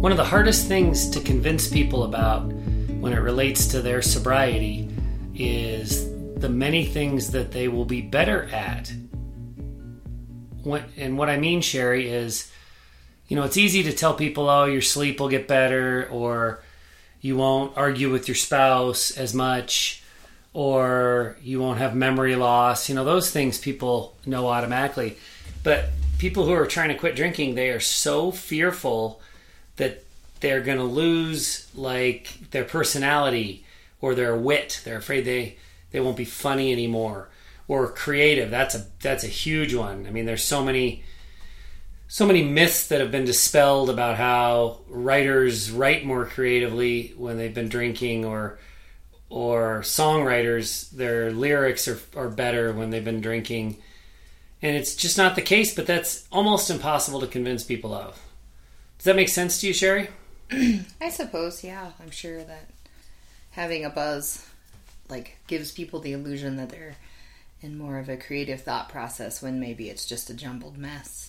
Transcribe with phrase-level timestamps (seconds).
[0.00, 4.88] One of the hardest things to convince people about when it relates to their sobriety
[5.34, 6.08] is
[6.40, 8.90] the many things that they will be better at.
[10.62, 12.50] What, and what I mean, Sherry, is
[13.28, 16.62] you know, it's easy to tell people, oh, your sleep will get better, or
[17.20, 20.02] you won't argue with your spouse as much,
[20.54, 22.88] or you won't have memory loss.
[22.88, 25.18] You know, those things people know automatically.
[25.62, 29.20] But people who are trying to quit drinking, they are so fearful
[29.76, 30.04] that
[30.40, 33.64] they're going to lose like their personality
[34.00, 34.80] or their wit.
[34.84, 35.56] They're afraid they
[35.90, 37.28] they won't be funny anymore
[37.66, 38.50] or creative.
[38.50, 40.06] That's a that's a huge one.
[40.06, 41.02] I mean, there's so many
[42.10, 47.54] so many myths that have been dispelled about how writers write more creatively when they've
[47.54, 48.58] been drinking or
[49.30, 53.76] or songwriters their lyrics are, are better when they've been drinking.
[54.62, 58.18] And it's just not the case but that's almost impossible to convince people of.
[58.96, 60.08] Does that make sense to you sherry?
[60.50, 61.92] I suppose yeah.
[62.00, 62.70] I'm sure that
[63.50, 64.46] having a buzz
[65.10, 66.96] like gives people the illusion that they're
[67.60, 71.27] in more of a creative thought process when maybe it's just a jumbled mess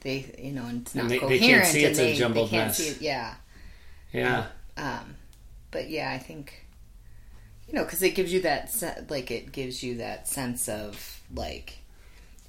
[0.00, 2.18] they you know and it's not they- they coherent can't see it's a they, they
[2.18, 2.80] jumbled mess.
[2.80, 3.34] it yeah.
[4.12, 4.46] Yeah.
[4.76, 5.16] Um
[5.70, 6.64] but yeah i think
[7.68, 11.20] you know because it gives you that se- like it gives you that sense of
[11.34, 11.78] like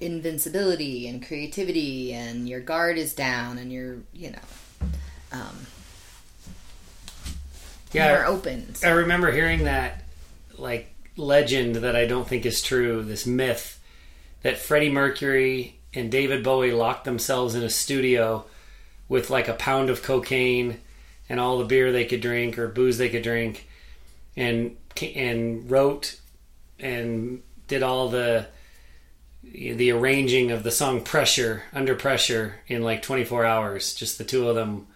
[0.00, 4.38] invincibility and creativity and your guard is down and you're you know
[5.32, 5.66] um
[7.92, 10.04] yeah more open I remember hearing that
[10.56, 13.80] like legend that I don't think is true, this myth
[14.42, 18.44] that Freddie Mercury and David Bowie locked themselves in a studio
[19.08, 20.78] with like a pound of cocaine
[21.28, 23.68] and all the beer they could drink or booze they could drink
[24.36, 24.76] and
[25.14, 26.18] and wrote
[26.78, 28.46] and did all the
[29.42, 33.94] the arranging of the song Pressure Under Pressure in like 24 hours.
[33.94, 34.86] Just the two of them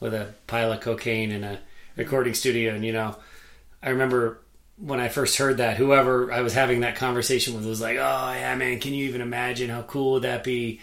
[0.00, 1.60] with a pile of cocaine in a
[1.96, 2.74] recording studio.
[2.74, 3.16] And you know
[3.82, 4.40] I remember
[4.78, 8.32] when I first heard that, whoever I was having that conversation with was like, "Oh
[8.32, 10.80] yeah, man, can you even imagine how cool would that be?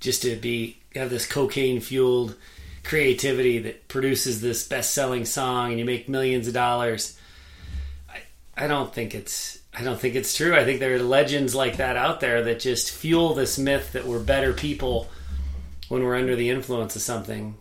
[0.00, 2.36] Just to be have this cocaine fueled
[2.82, 7.18] creativity that produces this best selling song and you make millions of dollars."
[8.08, 8.20] I
[8.56, 10.56] I don't think it's I don't think it's true.
[10.56, 14.06] I think there are legends like that out there that just fuel this myth that
[14.06, 15.08] we're better people
[15.88, 17.56] when we're under the influence of something,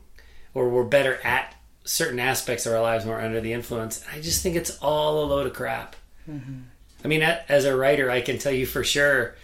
[0.54, 1.54] or we're better at
[1.90, 4.06] certain aspects of our lives when we're under the influence.
[4.14, 5.96] I just think it's all a load of crap.
[7.04, 9.36] I mean, as a writer, I can tell you for sure.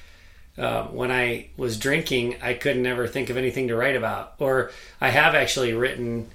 [0.55, 4.35] Uh, when I was drinking, I could never think of anything to write about.
[4.37, 4.69] Or
[5.01, 6.29] I have actually written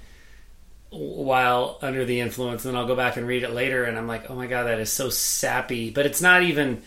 [0.89, 4.07] while under the influence, and then I'll go back and read it later, and I'm
[4.07, 5.91] like, oh my god, that is so sappy.
[5.91, 6.81] But it's not even,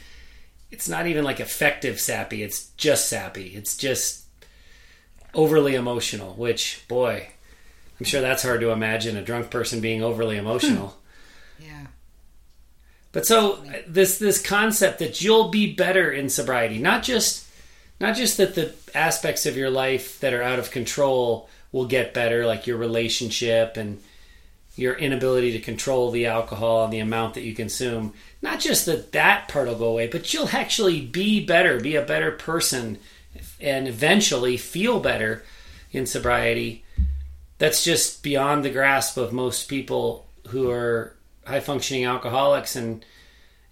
[0.71, 2.43] it's not even like effective sappy.
[2.43, 3.55] It's just sappy.
[3.55, 4.27] It's just
[5.33, 6.35] overly emotional.
[6.35, 7.29] Which, boy,
[7.99, 10.97] I'm sure that's hard to imagine a drunk person being overly emotional.
[11.59, 11.65] Hmm.
[11.65, 11.87] yeah
[13.13, 17.47] But so uh, this this concept that you'll be better in sobriety, not just
[18.01, 22.15] not just that the aspects of your life that are out of control will get
[22.15, 24.01] better, like your relationship and
[24.77, 28.13] your inability to control the alcohol and the amount that you consume.
[28.43, 32.03] Not just that that part will go away, but you'll actually be better, be a
[32.03, 32.99] better person,
[33.61, 35.45] and eventually feel better
[35.93, 36.84] in sobriety.
[37.65, 41.17] That's just beyond the grasp of most people who are
[41.47, 43.03] high functioning alcoholics and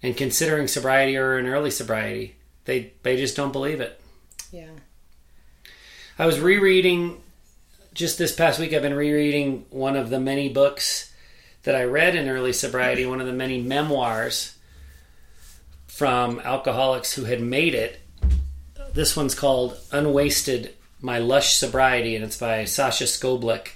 [0.01, 2.35] and considering sobriety or an early sobriety.
[2.65, 4.01] They they just don't believe it.
[4.51, 4.71] yeah
[6.17, 7.21] I was rereading
[7.93, 8.73] just this past week.
[8.73, 11.13] I've been rereading one of the many books
[11.61, 13.05] that I read in early sobriety.
[13.05, 14.57] One of the many memoirs
[15.85, 18.01] from alcoholics who had made it.
[18.95, 23.73] This one's called "Unwasted: My Lush Sobriety," and it's by Sacha Scoblic.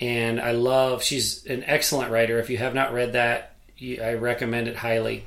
[0.00, 1.02] And I love.
[1.02, 2.38] She's an excellent writer.
[2.38, 5.24] If you have not read that, I recommend it highly.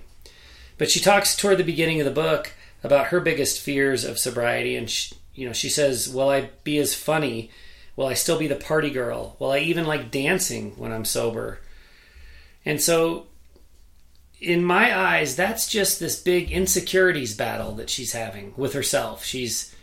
[0.77, 4.75] But she talks toward the beginning of the book about her biggest fears of sobriety,
[4.75, 7.51] and she, you know, she says, "Will I be as funny?
[7.95, 9.35] Will I still be the party girl?
[9.39, 11.59] Will I even like dancing when I'm sober?"
[12.65, 13.27] And so,
[14.39, 19.25] in my eyes, that's just this big insecurities battle that she's having with herself.
[19.25, 19.75] She's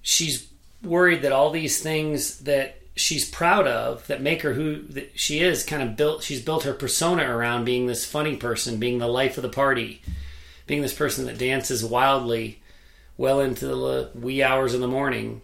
[0.00, 0.48] she's
[0.82, 4.84] worried that all these things that she's proud of that make her who
[5.14, 8.98] she is kind of built she's built her persona around being this funny person being
[8.98, 10.02] the life of the party
[10.66, 12.60] being this person that dances wildly
[13.16, 15.40] well into the wee hours of the morning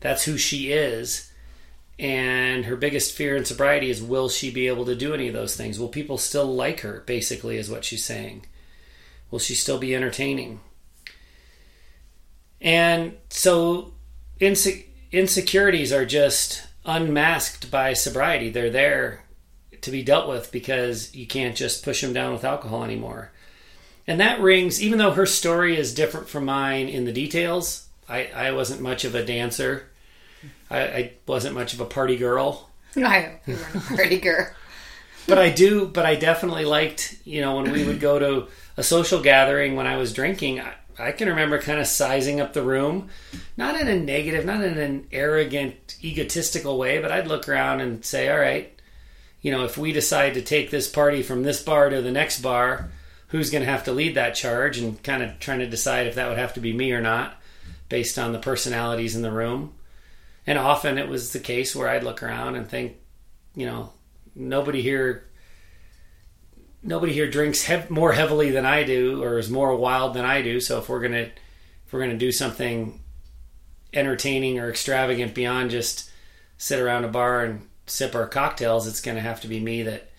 [0.00, 1.32] that's who she is
[1.98, 5.34] And her biggest fear in sobriety is will she be able to do any of
[5.34, 5.80] those things?
[5.80, 8.46] Will people still like her, basically, is what she's saying.
[9.32, 10.60] Will she still be entertaining?
[12.60, 13.94] And so
[14.40, 18.50] inse- insecurities are just unmasked by sobriety.
[18.50, 19.24] They're there
[19.80, 23.30] to be dealt with because you can't just push them down with alcohol anymore.
[24.06, 27.86] And that rings, even though her story is different from mine in the details.
[28.08, 29.90] I, I wasn't much of a dancer.
[30.70, 32.70] I, I wasn't much of a party girl.
[32.96, 34.48] I were a party girl.
[35.26, 38.48] But I do, but I definitely liked, you know, when we would go to
[38.78, 42.52] a social gathering when I was drinking, I, I can remember kind of sizing up
[42.52, 43.08] the room,
[43.56, 48.04] not in a negative, not in an arrogant, egotistical way, but I'd look around and
[48.04, 48.72] say, all right,
[49.40, 52.40] you know, if we decide to take this party from this bar to the next
[52.40, 52.90] bar,
[53.28, 56.14] who's going to have to lead that charge and kind of trying to decide if
[56.16, 57.34] that would have to be me or not
[57.88, 59.74] based on the personalities in the room.
[60.46, 62.96] And often it was the case where I'd look around and think,
[63.54, 63.92] you know,
[64.34, 65.27] nobody here
[66.82, 70.42] nobody here drinks hev- more heavily than I do or is more wild than I
[70.42, 70.60] do.
[70.60, 71.30] So if we're to
[71.86, 73.00] if we're to do something
[73.92, 76.10] entertaining or extravagant beyond just
[76.58, 80.10] sit around a bar and sip our cocktails, it's to have to be me that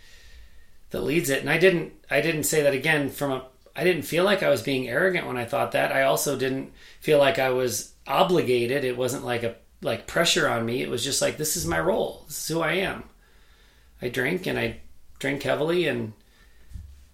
[0.89, 1.41] that leads it.
[1.41, 3.45] And I didn't I didn't say that again from a
[3.75, 5.94] I didn't feel like I was being arrogant when I thought that.
[5.94, 8.83] I also didn't feel like I was obligated.
[8.83, 10.81] It wasn't like a like pressure on me.
[10.81, 12.25] It was just like this is my role.
[12.27, 13.03] This is who I am.
[14.01, 14.81] I drink and I
[15.19, 16.13] drink heavily and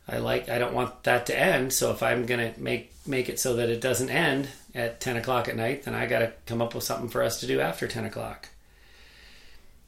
[0.08, 1.74] I like I don't want that to end.
[1.74, 5.48] So if I'm gonna make make it so that it doesn't end at ten o'clock
[5.48, 8.06] at night, then I gotta come up with something for us to do after ten
[8.06, 8.50] o'clock.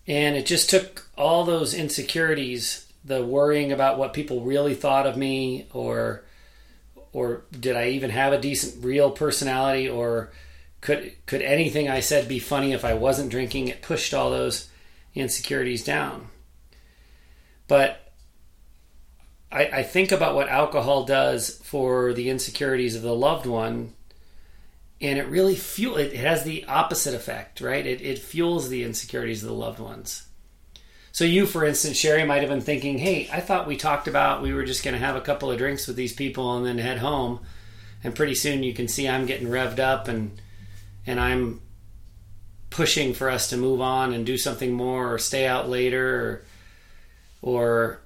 [0.07, 5.17] And it just took all those insecurities, the worrying about what people really thought of
[5.17, 6.23] me, or
[7.13, 10.31] or did I even have a decent real personality, or
[10.81, 13.67] could could anything I said be funny if I wasn't drinking?
[13.67, 14.69] It pushed all those
[15.13, 16.29] insecurities down.
[17.67, 18.06] But
[19.51, 23.93] I, I think about what alcohol does for the insecurities of the loved one,
[24.99, 25.97] and it really fuel.
[25.97, 27.85] It has the opposite effect, right?
[27.85, 30.27] It it fuels the insecurities of the loved ones.
[31.11, 34.41] So you, for instance, Sherry, might have been thinking, "Hey, I thought we talked about
[34.41, 36.77] we were just going to have a couple of drinks with these people and then
[36.77, 37.39] head home."
[38.03, 40.39] And pretty soon you can see I'm getting revved up and
[41.05, 41.61] and I'm
[42.69, 46.43] pushing for us to move on and do something more or stay out later or
[47.41, 48.01] or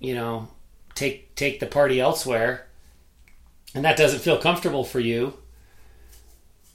[0.00, 0.48] you know
[0.94, 2.66] take take the party elsewhere
[3.74, 5.34] and that doesn't feel comfortable for you.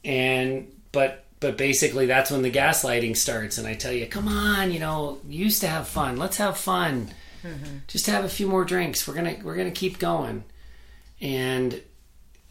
[0.03, 4.73] And but but basically that's when the gaslighting starts and i tell you come on
[4.73, 6.17] you know you used to have fun.
[6.17, 7.09] Let's have fun.
[7.43, 7.77] Mm-hmm.
[7.87, 9.07] just have a few more drinks.
[9.07, 10.43] We're gonna we're gonna keep going.
[11.21, 11.81] And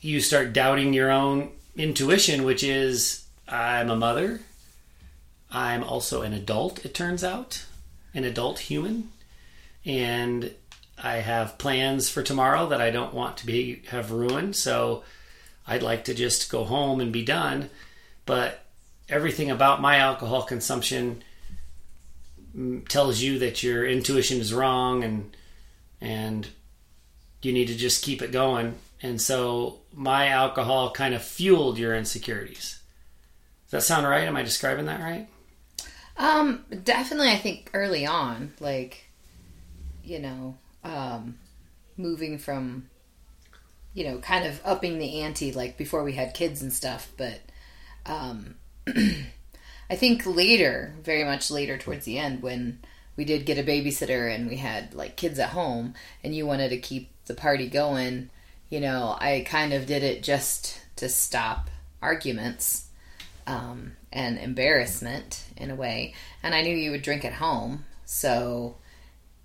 [0.01, 4.41] you start doubting your own intuition which is i'm a mother.
[5.51, 7.65] I'm also an adult it turns out.
[8.15, 9.11] An adult human.
[9.85, 10.53] And
[11.03, 15.05] I have plans for tomorrow that I don't want to be have ruined, so
[15.67, 17.71] I'd like to just go home and be done.
[18.27, 18.65] But
[19.09, 21.23] everything about my alcohol consumption
[22.89, 25.37] tells you that your intuition is wrong and
[26.01, 26.49] and
[27.43, 28.75] you need to just keep it going.
[29.01, 32.81] And so my alcohol kind of fueled your insecurities.
[33.67, 34.27] Does that sound right?
[34.27, 35.29] Am I describing that right?
[36.17, 39.05] Um, definitely I think early on, like
[40.03, 40.57] you know,
[40.89, 41.39] um,
[41.97, 42.89] moving from
[43.95, 47.41] you know kind of upping the ante like before we had kids and stuff but
[48.07, 48.55] um,
[49.91, 52.79] i think later very much later towards the end when
[53.17, 56.69] we did get a babysitter and we had like kids at home and you wanted
[56.71, 58.31] to keep the party going
[58.71, 62.87] you know i kind of did it just to stop arguments
[63.47, 66.15] um, and embarrassment in a way.
[66.43, 68.77] And i knew you would drink at home so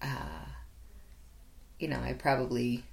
[0.02, 0.43] uh,
[1.84, 2.84] you know, I probably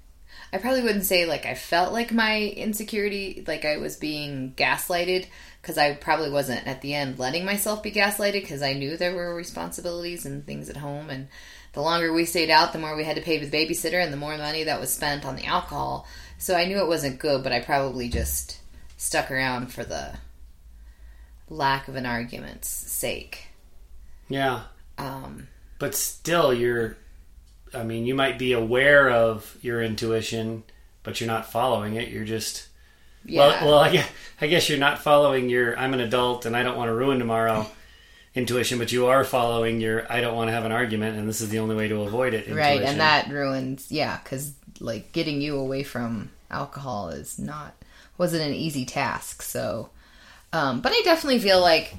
[0.53, 5.27] I probably wouldn't say like I felt like my insecurity, like I was being gaslighted,
[5.63, 9.15] because I probably wasn't at the end letting myself be gaslighted because I knew there
[9.15, 11.09] were responsibilities and things at home.
[11.09, 11.29] And
[11.73, 14.17] the longer we stayed out, the more we had to pay the babysitter and the
[14.17, 16.07] more money that was spent on the alcohol.
[16.39, 18.59] So I knew it wasn't good, but I probably just
[18.97, 20.15] stuck around for the
[21.49, 23.47] lack of an argument's sake.
[24.29, 24.63] Yeah.
[24.99, 25.47] Um,
[25.79, 26.97] but still, you're
[27.75, 30.65] I mean, you might be aware of your intuition,
[31.03, 32.09] but you're not following it.
[32.09, 32.69] You're just
[33.25, 33.41] yeah.
[33.41, 33.79] well, well.
[33.79, 34.11] I guess,
[34.41, 37.19] I guess you're not following your "I'm an adult and I don't want to ruin
[37.19, 37.67] tomorrow"
[38.35, 41.41] intuition, but you are following your "I don't want to have an argument and this
[41.41, 42.57] is the only way to avoid it." Intuition.
[42.57, 47.75] Right, and that ruins, yeah, because like getting you away from alcohol is not
[48.19, 49.43] wasn't an easy task.
[49.43, 49.91] So,
[50.53, 51.95] um, but I definitely feel like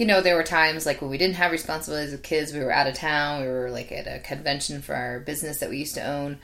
[0.00, 2.72] you know, there were times like when we didn't have responsibilities with kids, we were
[2.72, 5.94] out of town, we were like at a convention for our business that we used
[5.94, 6.38] to own.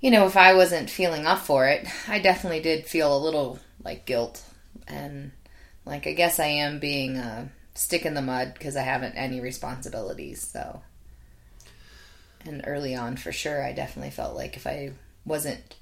[0.00, 3.58] You know, if I wasn't feeling up for it, I definitely did feel a little
[3.84, 4.42] like guilt.
[4.88, 5.32] And
[5.84, 9.40] like, I guess I am being a stick in the mud because I haven't any
[9.40, 10.40] responsibilities.
[10.40, 10.80] So,
[12.46, 14.92] and early on, for sure, I definitely felt like if I
[15.26, 15.76] wasn't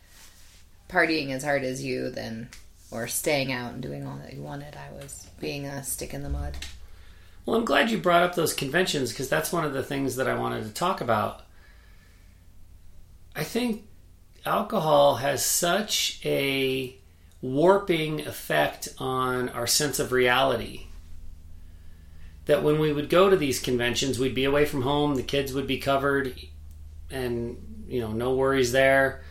[0.89, 2.49] partying as hard as you, then
[2.93, 6.23] or staying out and doing all that you wanted, I was being a stick in
[6.23, 6.57] the mud.
[7.45, 10.29] Well, I'm glad you brought up those conventions because that's one of the things that
[10.29, 11.43] I wanted to talk about.
[13.35, 13.85] I think
[14.45, 16.95] alcohol has such a
[17.41, 20.87] warping effect on our sense of reality
[22.45, 25.53] that when we would go to these conventions, we'd be away from home, the kids
[25.53, 26.35] would be covered,
[27.11, 29.23] and you know, no worries there.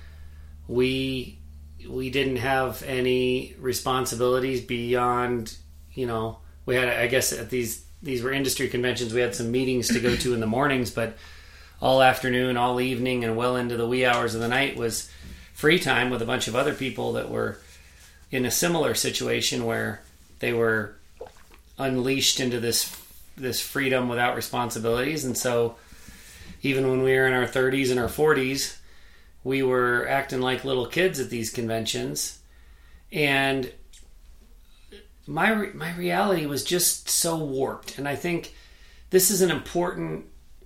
[0.68, 1.40] We
[1.89, 5.55] we didn't have any responsibilities beyond,
[5.93, 9.51] you know, we had I guess at these these were industry conventions, we had some
[9.51, 11.17] meetings to go to in the mornings, but
[11.81, 15.09] all afternoon, all evening, and well into the wee hours of the night was
[15.53, 17.59] free time with a bunch of other people that were
[18.31, 20.01] in a similar situation where
[20.39, 20.95] they were
[21.77, 22.95] unleashed into this
[23.38, 25.25] this freedom without responsibilities.
[25.25, 25.75] And so
[26.61, 28.77] even when we were in our 30s and our 40s
[29.43, 32.39] we were acting like little kids at these conventions.
[33.12, 33.71] And
[35.27, 37.98] my my reality was just so warped.
[37.98, 38.53] And i think
[39.10, 40.25] this is an important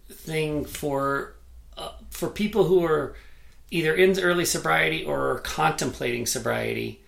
[0.10, 1.36] thing for
[1.78, 3.16] uh, for people who are
[3.72, 7.02] either in early sobriety or contemplating sobriety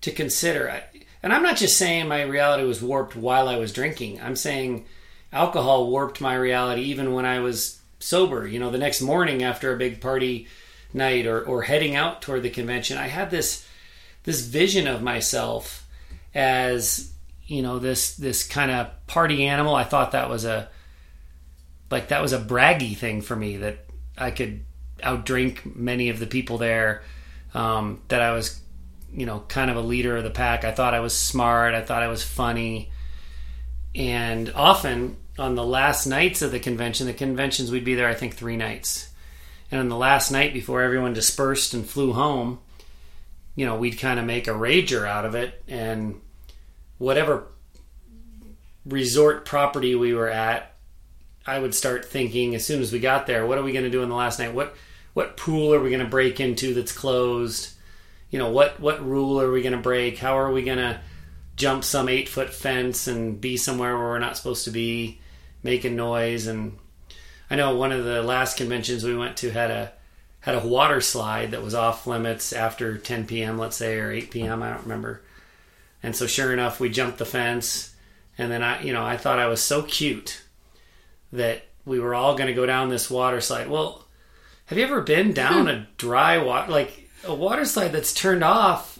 [0.00, 0.82] to consider.
[1.22, 4.20] And i'm not just saying my reality was warped while i was drinking.
[4.20, 4.86] I'm saying
[5.32, 8.46] alcohol warped my reality even when i was sober.
[8.46, 10.48] You know the next morning after a big party
[10.94, 13.66] night or, or heading out toward the convention i had this
[14.24, 15.86] this vision of myself
[16.34, 17.12] as
[17.46, 19.74] you know this this kind of party animal.
[19.74, 20.68] I thought that was a
[21.90, 23.84] like that was a braggy thing for me that
[24.16, 24.64] i could
[25.00, 27.02] outdrink many of the people there
[27.54, 28.60] um, that i was
[29.12, 30.64] you know kind of a leader of the pack.
[30.64, 31.74] I thought i was smart.
[31.74, 32.90] I thought i was funny.
[33.94, 38.14] And often on the last nights of the convention the conventions we'd be there i
[38.14, 39.08] think three nights
[39.72, 42.60] and on the last night before everyone dispersed and flew home
[43.56, 46.20] you know we'd kind of make a rager out of it and
[46.98, 47.46] whatever
[48.84, 50.74] resort property we were at,
[51.46, 53.90] I would start thinking as soon as we got there, what are we going to
[53.90, 54.54] do on the last night?
[54.54, 54.74] What
[55.14, 57.72] what pool are we going to break into that's closed?
[58.30, 60.18] You know, what what rule are we going to break?
[60.18, 61.00] How are we going to
[61.56, 65.20] jump some eight foot fence and be somewhere where we're not supposed to be,
[65.62, 66.46] making noise?
[66.46, 66.78] And
[67.52, 69.92] I know one of the last conventions we went to had a
[70.40, 73.58] had a water slide that was off limits after 10 p.m.
[73.58, 74.60] let's say or 8 p.m.
[74.60, 75.22] I don't remember
[76.02, 77.94] and so sure enough, we jumped the fence.
[78.36, 80.42] And then I, you know, I thought I was so cute
[81.32, 83.68] that we were all going to go down this water slide.
[83.68, 84.04] Well,
[84.66, 88.98] have you ever been down a dry water, like a water slide that's turned off?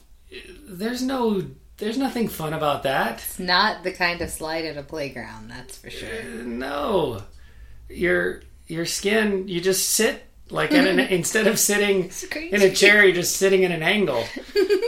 [0.64, 1.44] There's no,
[1.78, 3.18] there's nothing fun about that.
[3.18, 6.08] It's not the kind of slide at a playground, that's for sure.
[6.08, 7.22] Uh, no,
[7.92, 12.10] your your skin, you just sit like an, instead of sitting
[12.50, 14.24] in a chair, you're just sitting in an angle.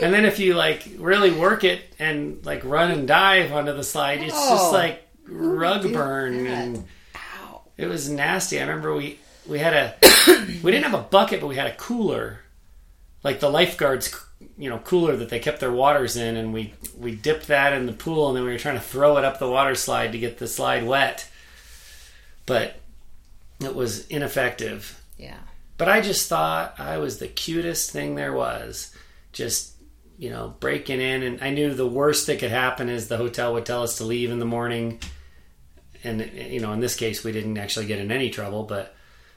[0.01, 3.83] and then if you like really work it and like run and dive onto the
[3.83, 6.85] slide, it's oh, just like rug burn and
[7.15, 7.61] Ow.
[7.77, 8.59] it was nasty.
[8.59, 9.95] I remember we we had a
[10.63, 12.39] we didn't have a bucket, but we had a cooler,
[13.23, 14.15] like the lifeguards,
[14.57, 17.85] you know, cooler that they kept their waters in, and we we dipped that in
[17.85, 20.19] the pool, and then we were trying to throw it up the water slide to
[20.19, 21.27] get the slide wet,
[22.45, 22.79] but
[23.59, 25.01] it was ineffective.
[25.17, 25.37] Yeah.
[25.77, 28.95] But I just thought I was the cutest thing there was.
[29.33, 29.73] Just,
[30.17, 31.23] you know, breaking in.
[31.23, 34.05] And I knew the worst that could happen is the hotel would tell us to
[34.05, 34.99] leave in the morning.
[36.03, 38.95] And, you know, in this case, we didn't actually get in any trouble, but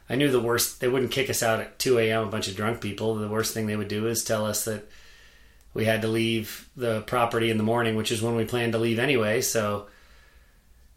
[0.08, 0.80] I knew the worst.
[0.80, 3.14] They wouldn't kick us out at 2 a.m., a bunch of drunk people.
[3.14, 4.88] The worst thing they would do is tell us that
[5.74, 8.78] we had to leave the property in the morning, which is when we planned to
[8.78, 9.40] leave anyway.
[9.40, 9.86] So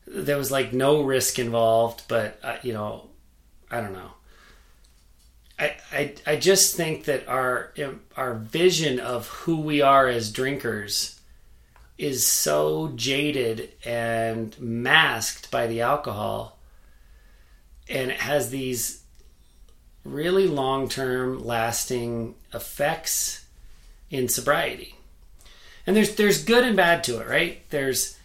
[0.07, 3.10] there was like no risk involved, but, uh, you know,
[3.71, 4.11] I don't know.
[5.57, 7.71] I, I, I just think that our
[8.17, 11.19] our vision of who we are as drinkers
[11.97, 16.57] is so jaded and masked by the alcohol
[17.87, 19.03] and it has these
[20.03, 23.45] really long-term lasting effects
[24.09, 24.95] in sobriety
[25.85, 28.17] and there's there's good and bad to it right there's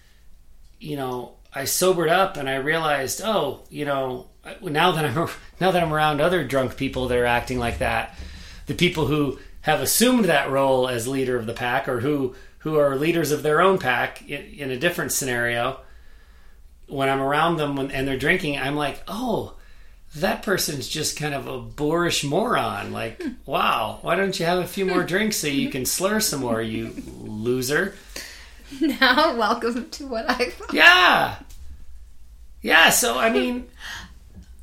[0.81, 4.27] you know i sobered up and i realized oh you know
[4.63, 5.29] now that I'm
[5.61, 8.15] now that I'm around other drunk people that are acting like that,
[8.67, 12.79] the people who have assumed that role as leader of the pack or who who
[12.79, 15.81] are leaders of their own pack in, in a different scenario,
[16.89, 19.55] when I'm around them when, and they're drinking, I'm like, oh,
[20.17, 22.93] that person's just kind of a boorish moron.
[22.93, 23.31] Like, hmm.
[23.45, 26.61] wow, why don't you have a few more drinks so you can slur some more,
[26.61, 27.95] you loser?
[29.01, 30.73] Now, welcome to what I thought.
[30.75, 31.37] Yeah.
[32.63, 33.69] Yeah, so I mean,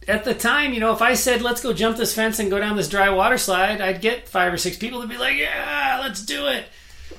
[0.07, 2.59] at the time, you know, if I said, let's go jump this fence and go
[2.59, 5.99] down this dry water slide, I'd get five or six people to be like, yeah,
[6.03, 6.65] let's do it.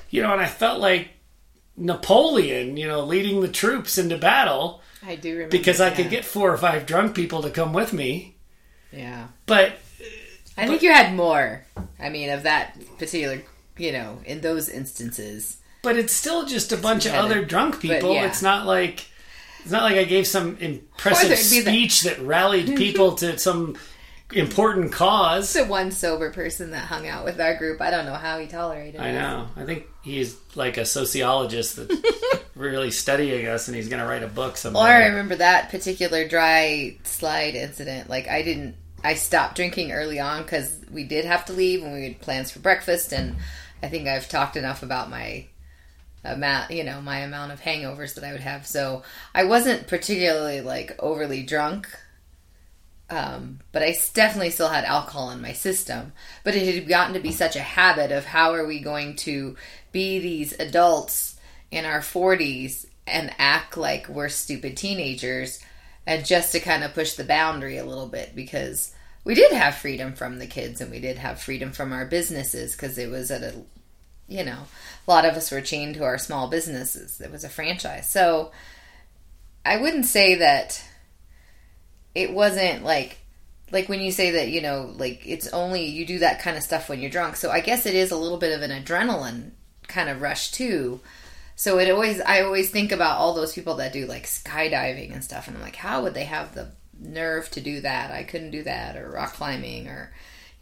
[0.09, 1.09] You know, and I felt like
[1.77, 5.95] Napoleon, you know, leading the troops into battle I do remember because I that.
[5.95, 8.35] could get four or five drunk people to come with me.
[8.91, 9.27] Yeah.
[9.45, 9.73] But
[10.57, 11.65] I think you had more.
[11.99, 13.41] I mean, of that particular,
[13.77, 15.57] you know, in those instances.
[15.85, 18.13] But it's still just a bunch of other drunk people.
[18.13, 18.25] yeah.
[18.25, 19.05] It's not like
[19.61, 23.77] it's not like I gave some impressive there'd the- speech that rallied people to some
[24.33, 25.53] important cause.
[25.53, 28.47] The one sober person that hung out with our group, I don't know how he
[28.47, 29.13] tolerated I it.
[29.13, 29.47] know.
[29.55, 31.95] I think he's like a sociologist that's
[32.55, 34.79] really studying us, and he's going to write a book someday.
[34.79, 38.09] Or I remember that particular dry slide incident.
[38.09, 41.93] Like I didn't, I stopped drinking early on because we did have to leave and
[41.93, 43.13] we had plans for breakfast.
[43.13, 43.35] And
[43.83, 45.45] I think I've talked enough about my
[46.25, 48.65] amount, you know, my amount of hangovers that I would have.
[48.65, 49.03] So
[49.33, 51.87] I wasn't particularly like overly drunk.
[53.07, 56.13] Um, but I definitely still had alcohol in my system.
[56.43, 59.55] But it had gotten to be such a habit of how are we going to
[59.91, 61.39] be these adults
[61.71, 65.63] in our 40s and act like we're stupid teenagers
[66.07, 69.75] and just to kind of push the boundary a little bit because we did have
[69.75, 73.31] freedom from the kids and we did have freedom from our businesses because it was
[73.31, 73.53] at a
[74.27, 74.59] you know
[75.07, 77.21] a lot of us were chained to our small businesses.
[77.21, 78.09] It was a franchise.
[78.09, 78.51] So
[79.65, 80.83] i wouldn't say that
[82.13, 83.17] it wasn't like
[83.71, 86.63] like when you say that you know like it's only you do that kind of
[86.63, 87.35] stuff when you're drunk.
[87.35, 89.51] So i guess it is a little bit of an adrenaline
[89.87, 90.99] kind of rush too.
[91.55, 95.23] So it always i always think about all those people that do like skydiving and
[95.23, 96.69] stuff and i'm like how would they have the
[96.99, 98.11] nerve to do that?
[98.11, 100.11] I couldn't do that or rock climbing or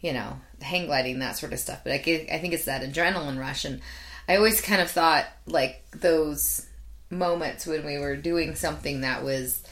[0.00, 1.80] you know hang gliding that sort of stuff.
[1.84, 3.80] But i, I think it's that adrenaline rush and
[4.28, 6.66] i always kind of thought like those
[7.10, 9.62] moments when we were doing something that was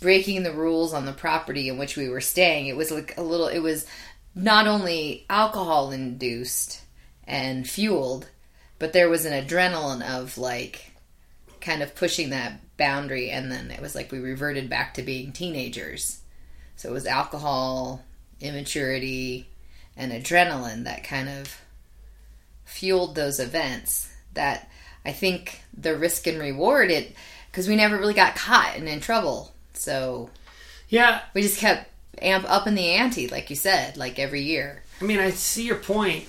[0.00, 2.66] breaking the rules on the property in which we were staying.
[2.66, 3.86] It was like a little, it was
[4.34, 6.82] not only alcohol induced
[7.26, 8.28] and fueled,
[8.78, 10.92] but there was an adrenaline of like
[11.60, 13.30] kind of pushing that boundary.
[13.30, 16.20] And then it was like we reverted back to being teenagers.
[16.76, 18.04] So it was alcohol,
[18.40, 19.48] immaturity,
[19.96, 21.56] and adrenaline that kind of
[22.64, 24.70] fueled those events that
[25.04, 27.14] I think the risk and reward it
[27.50, 29.52] because we never really got caught and in trouble.
[29.74, 30.30] So
[30.88, 31.90] yeah, we just kept
[32.22, 34.82] amp up in the ante, like you said, like every year.
[35.00, 36.26] I mean, I see your point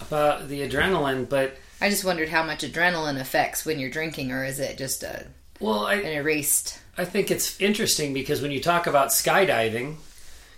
[0.00, 4.44] about the adrenaline, but I just wondered how much adrenaline affects when you're drinking, or
[4.44, 5.26] is it just a,
[5.60, 6.78] well, I, an erased?
[6.96, 9.96] I think it's interesting because when you talk about skydiving,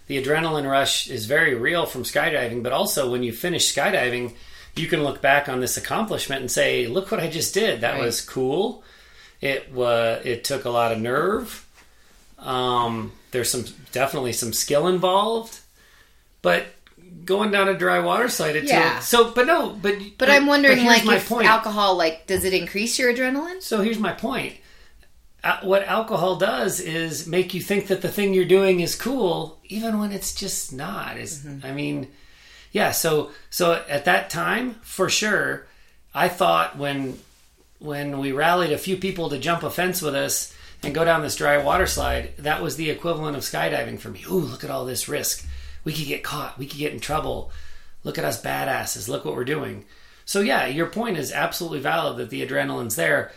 [0.06, 4.34] the adrenaline rush is very real from skydiving, but also when you finish skydiving,
[4.76, 7.80] you can look back on this accomplishment and say, "Look what I just did.
[7.82, 8.02] That Right.
[8.04, 8.82] was cool.
[9.40, 10.24] It was.
[10.24, 11.64] It took a lot of nerve.
[12.38, 15.60] Um, there's some definitely some skill involved,
[16.42, 16.66] but."
[17.24, 18.94] Going down a dry water slide, it Yeah.
[18.94, 19.30] took so.
[19.30, 21.48] But no, but But I'm wondering, here's like, my if point.
[21.48, 23.62] alcohol, like, does it increase your adrenaline?
[23.62, 24.54] So here's my point.
[25.42, 29.58] Uh, what alcohol does is make you think that the thing you're doing is cool,
[29.68, 31.16] even when it's just not.
[31.16, 32.08] Is I mean,
[32.74, 32.90] yeah.
[32.90, 35.66] So so at that time, for sure,
[36.12, 37.18] I thought when
[37.78, 41.22] when we rallied a few people to jump a fence with us and go down
[41.22, 44.24] this dry water slide, that was the equivalent of skydiving for me.
[44.28, 45.46] Ooh, look at all this risk.
[45.84, 46.58] We could get caught.
[46.58, 47.52] We could get in trouble.
[48.02, 49.08] Look at us badasses.
[49.08, 49.84] Look what we're doing.
[50.24, 53.30] So yeah, your point is absolutely valid that the adrenaline's there,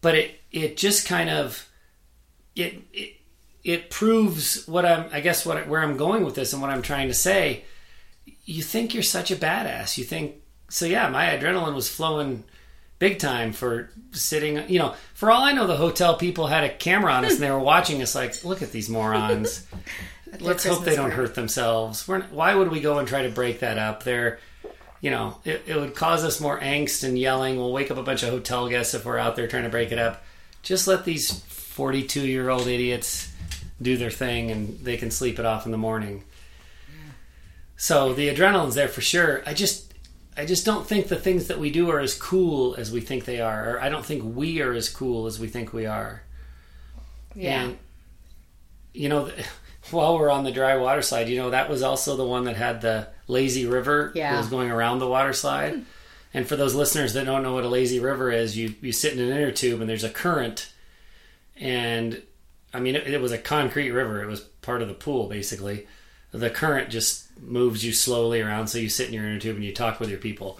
[0.00, 1.68] but it it just kind of
[2.54, 3.16] it it,
[3.64, 6.82] it proves what I'm I guess what where I'm going with this and what I'm
[6.82, 7.64] trying to say.
[8.46, 9.98] You think you're such a badass.
[9.98, 10.36] You think
[10.68, 12.44] so yeah, my adrenaline was flowing
[12.98, 16.74] big time for sitting, you know, for all I know the hotel people had a
[16.74, 19.66] camera on us and they were watching us like, look at these morons.
[20.40, 22.06] Let's hope they don't hurt themselves.
[22.08, 24.02] We're, why would we go and try to break that up?
[24.02, 24.38] They're,
[25.00, 27.56] you know, it, it would cause us more angst and yelling.
[27.56, 29.92] We'll wake up a bunch of hotel guests if we're out there trying to break
[29.92, 30.24] it up.
[30.62, 33.32] Just let these 42 year old idiots
[33.80, 36.24] do their thing and they can sleep it off in the morning.
[37.76, 39.42] So the adrenaline's there for sure.
[39.46, 39.86] I just
[40.36, 43.24] I just don't think the things that we do are as cool as we think
[43.24, 46.22] they are, or I don't think we are as cool as we think we are.
[47.34, 47.62] Yeah.
[47.62, 47.78] And,
[48.92, 49.30] you know,
[49.90, 52.56] while we're on the dry water slide, you know, that was also the one that
[52.56, 55.74] had the lazy river that was going around the water slide.
[55.74, 55.82] Hmm.
[56.34, 59.14] And for those listeners that don't know what a lazy river is, you, you sit
[59.14, 60.70] in an inner tube and there's a current.
[61.56, 62.20] And
[62.74, 64.22] I mean, it, it was a concrete river.
[64.22, 65.86] It was part of the pool, basically.
[66.32, 69.64] The current just moves you slowly around, so you sit in your inner tube and
[69.64, 70.58] you talk with your people.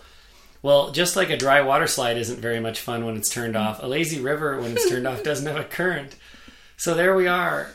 [0.63, 3.83] Well, just like a dry water slide isn't very much fun when it's turned off,
[3.83, 6.17] a lazy river when it's turned off doesn't have a current.
[6.77, 7.69] So there we are,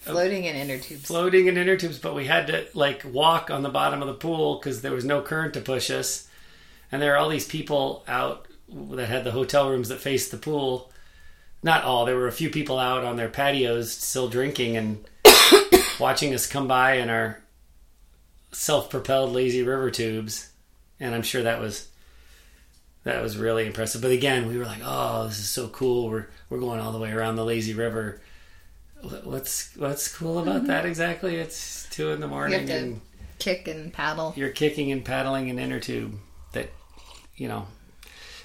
[0.00, 1.04] Floating in inner tubes.
[1.06, 4.14] floating in inner tubes, but we had to like walk on the bottom of the
[4.14, 6.26] pool because there was no current to push us.
[6.90, 10.38] And there are all these people out that had the hotel rooms that faced the
[10.38, 10.90] pool.
[11.62, 15.04] Not all, there were a few people out on their patios still drinking and
[16.00, 17.42] watching us come by in our
[18.52, 20.50] self propelled lazy river tubes.
[21.00, 21.88] And I'm sure that was
[23.04, 24.02] that was really impressive.
[24.02, 26.10] But again, we were like, "Oh, this is so cool.
[26.10, 28.20] We're we're going all the way around the lazy river."
[29.22, 30.66] What's what's cool about mm-hmm.
[30.66, 31.36] that exactly?
[31.36, 33.00] It's two in the morning and
[33.38, 34.32] kick and paddle.
[34.36, 36.18] you're kicking and paddling an inner tube.
[36.52, 36.70] That
[37.36, 37.68] you know,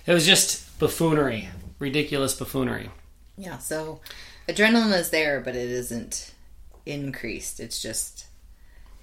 [0.05, 2.91] it was just buffoonery, ridiculous buffoonery.
[3.35, 3.99] Yeah, so
[4.47, 6.33] adrenaline is there, but it isn't
[6.85, 7.59] increased.
[7.59, 8.27] It's just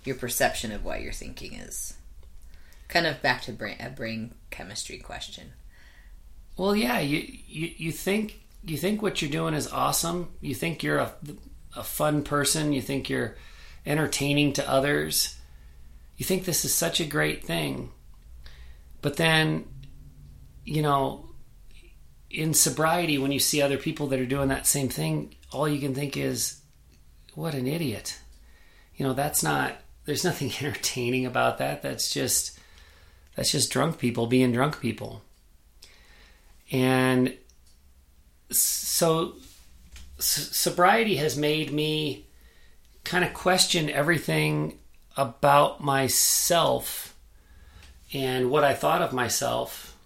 [0.04, 1.94] your perception of what you're thinking is
[2.88, 5.52] kind of back to brain, a brain chemistry question.
[6.56, 10.28] Well, yeah, you, you you think you think what you're doing is awesome.
[10.40, 11.14] You think you're a
[11.76, 12.72] a fun person.
[12.72, 13.36] You think you're
[13.86, 15.36] entertaining to others.
[16.16, 17.90] You think this is such a great thing.
[19.00, 19.64] But then,
[20.64, 21.30] you know,
[22.30, 25.80] in sobriety, when you see other people that are doing that same thing, all you
[25.80, 26.60] can think is,
[27.34, 28.18] what an idiot.
[28.96, 29.78] You know, that's not,
[30.10, 31.82] there's nothing entertaining about that.
[31.82, 32.58] That's just,
[33.36, 35.22] that's just drunk people being drunk people.
[36.72, 37.36] And
[38.50, 39.34] so
[40.18, 42.26] sobriety has made me
[43.04, 44.80] kind of question everything
[45.16, 47.16] about myself
[48.12, 49.96] and what I thought of myself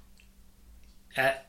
[1.17, 1.47] at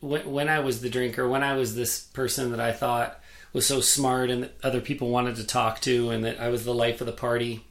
[0.00, 3.18] when, when I was the drinker, when I was this person that I thought
[3.52, 6.64] was so smart and that other people wanted to talk to, and that I was
[6.64, 7.64] the life of the party,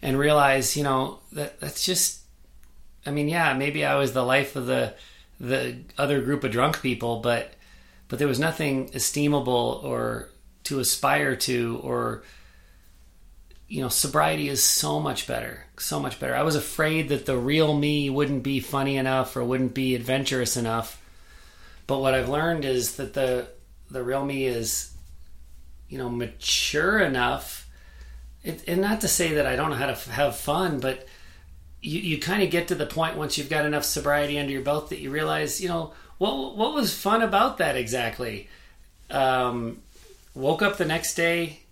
[0.00, 2.20] and realize, you know, that that's just.
[3.04, 4.94] I mean, yeah, maybe I was the life of the
[5.40, 7.54] the other group of drunk people, but
[8.08, 10.28] but there was nothing esteemable or
[10.64, 12.22] to aspire to or
[13.68, 17.36] you know sobriety is so much better so much better i was afraid that the
[17.36, 21.00] real me wouldn't be funny enough or wouldn't be adventurous enough
[21.86, 23.48] but what i've learned is that the
[23.92, 24.92] the real me is
[25.88, 27.68] you know mature enough
[28.42, 31.06] it, and not to say that i don't know how to f- have fun but
[31.80, 34.62] you, you kind of get to the point once you've got enough sobriety under your
[34.62, 38.48] belt that you realize you know what what was fun about that exactly
[39.10, 39.82] um,
[40.34, 41.62] woke up the next day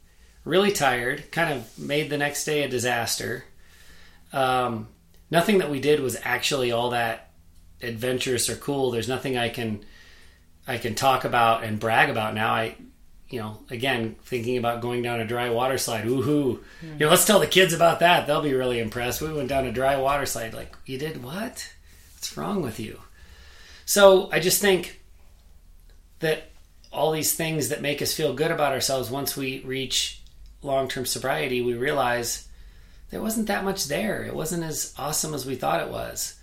[0.44, 3.44] really tired, kind of made the next day a disaster.
[4.32, 4.88] Um,
[5.30, 7.30] nothing that we did was actually all that
[7.82, 8.90] adventurous or cool.
[8.90, 9.84] There's nothing I can
[10.66, 12.52] I can talk about and brag about now.
[12.52, 12.76] I
[13.28, 16.04] you know, again, thinking about going down a dry water slide.
[16.04, 16.60] Woohoo.
[16.80, 16.92] Hmm.
[16.94, 18.26] You know, let's tell the kids about that.
[18.26, 19.22] They'll be really impressed.
[19.22, 20.52] We went down a dry water slide.
[20.52, 21.72] Like, you did what?
[22.14, 22.98] What's wrong with you?
[23.84, 25.00] So I just think
[26.18, 26.50] that
[26.92, 30.22] all these things that make us feel good about ourselves once we reach
[30.62, 32.48] long-term sobriety we realize
[33.10, 36.38] there wasn't that much there it wasn't as awesome as we thought it was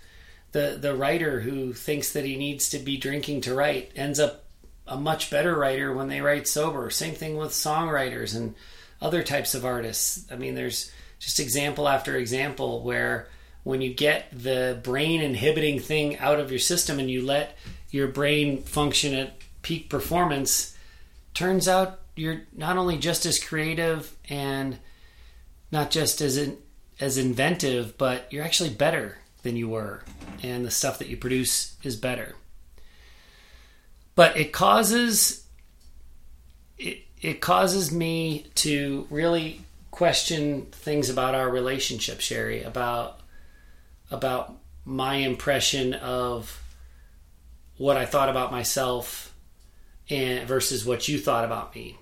[0.52, 4.44] the the writer who thinks that he needs to be drinking to write ends up
[4.86, 6.88] a much better writer when they write sober.
[6.90, 8.54] Same thing with songwriters and
[9.00, 10.26] other types of artists.
[10.30, 13.28] I mean there's just example after example where
[13.64, 17.56] when you get the brain inhibiting thing out of your system and you let
[17.90, 20.76] your brain function at peak performance
[21.34, 24.78] turns out you're not only just as creative and
[25.70, 26.56] not just as in,
[27.00, 30.02] as inventive but you're actually better than you were
[30.42, 32.34] and the stuff that you produce is better
[34.14, 35.46] but it causes
[36.78, 43.20] it, it causes me to really question things about our relationship sherry about
[44.10, 46.62] about my impression of
[47.76, 49.34] what I thought about myself
[50.10, 51.98] and versus what you thought about me.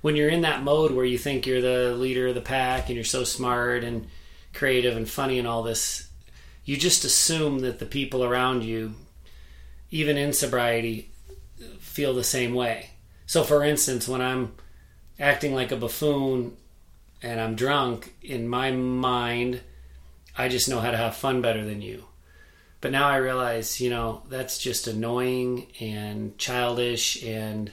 [0.00, 2.96] When you're in that mode where you think you're the leader of the pack and
[2.96, 4.06] you're so smart and
[4.52, 6.08] creative and funny and all this,
[6.64, 8.94] you just assume that the people around you,
[9.90, 11.10] even in sobriety,
[11.78, 12.90] feel the same way.
[13.26, 14.52] So, for instance, when I'm
[15.18, 16.56] acting like a buffoon
[17.22, 19.60] and I'm drunk, in my mind,
[20.36, 22.04] I just know how to have fun better than you.
[22.80, 27.72] But now I realize, you know, that's just annoying and childish and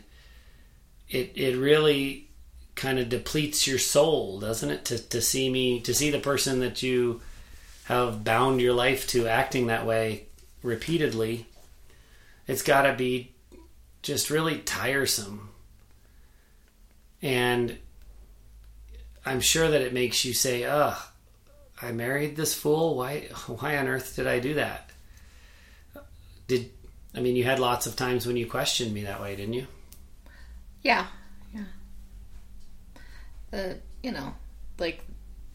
[1.10, 2.30] it it really
[2.76, 4.86] kind of depletes your soul, doesn't it?
[4.86, 7.22] To to see me to see the person that you
[7.92, 10.26] have bound your life to acting that way
[10.64, 11.46] repeatedly,
[12.48, 13.34] it's gotta be
[14.02, 15.50] just really tiresome.
[17.22, 17.78] and
[19.24, 20.98] I'm sure that it makes you say, "Ugh,
[21.82, 22.96] I married this fool.
[22.96, 23.28] Why?
[23.46, 24.90] Why on earth did I do that?"
[26.48, 26.72] Did
[27.14, 29.68] I mean you had lots of times when you questioned me that way, didn't you?
[30.82, 31.06] Yeah,
[31.54, 31.66] yeah.
[33.52, 34.34] The you know,
[34.80, 35.04] like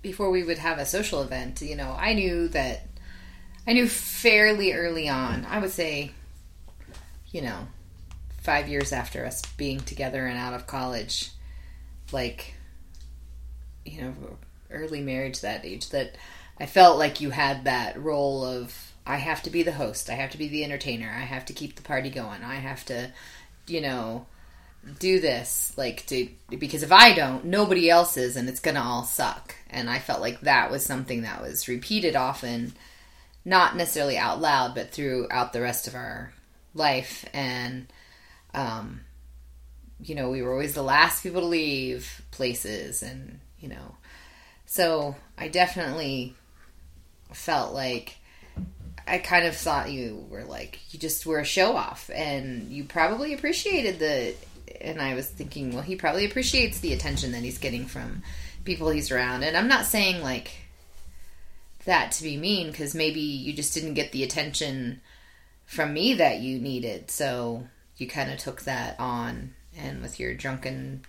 [0.02, 2.86] before we would have a social event, you know, I knew that
[3.66, 5.44] I knew fairly early on.
[5.44, 6.12] I would say,
[7.30, 7.66] you know,
[8.42, 11.32] five years after us being together and out of college,
[12.12, 12.54] like,
[13.84, 14.14] you know,
[14.70, 16.16] early marriage that age, that
[16.58, 20.14] I felt like you had that role of I have to be the host, I
[20.14, 23.12] have to be the entertainer, I have to keep the party going, I have to,
[23.66, 24.26] you know,
[24.98, 29.04] do this like to because if I don't, nobody else is, and it's gonna all
[29.04, 29.54] suck.
[29.70, 32.72] And I felt like that was something that was repeated often,
[33.44, 36.32] not necessarily out loud, but throughout the rest of our
[36.74, 37.24] life.
[37.32, 37.86] And
[38.54, 39.00] um,
[40.00, 43.96] you know, we were always the last people to leave places, and you know,
[44.66, 46.34] so I definitely
[47.32, 48.16] felt like
[49.06, 52.84] I kind of thought you were like you just were a show off, and you
[52.84, 54.34] probably appreciated the.
[54.80, 58.22] And I was thinking, well, he probably appreciates the attention that he's getting from
[58.64, 59.42] people he's around.
[59.42, 60.50] And I'm not saying like
[61.84, 65.00] that to be mean, because maybe you just didn't get the attention
[65.64, 67.10] from me that you needed.
[67.10, 71.04] So you kind of took that on, and with your drunken,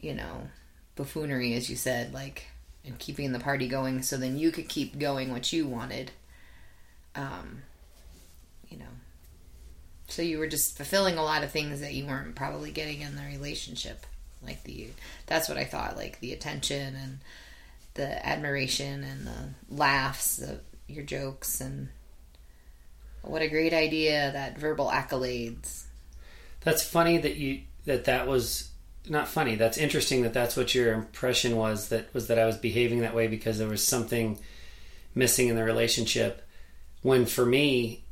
[0.00, 0.48] you know,
[0.96, 2.46] buffoonery, as you said, like,
[2.84, 6.10] and keeping the party going, so then you could keep going what you wanted.
[7.14, 7.62] Um,
[10.12, 13.16] so you were just fulfilling a lot of things that you weren't probably getting in
[13.16, 14.04] the relationship.
[14.42, 14.88] Like the,
[15.26, 17.18] that's what I thought, like the attention and
[17.94, 21.88] the admiration and the laughs, the, your jokes, and
[23.22, 25.84] what a great idea that verbal accolades.
[26.60, 28.70] That's funny that you that that was
[29.08, 29.54] not funny.
[29.54, 31.88] That's interesting that that's what your impression was.
[31.88, 34.38] That was that I was behaving that way because there was something
[35.14, 36.46] missing in the relationship.
[37.00, 38.04] When for me,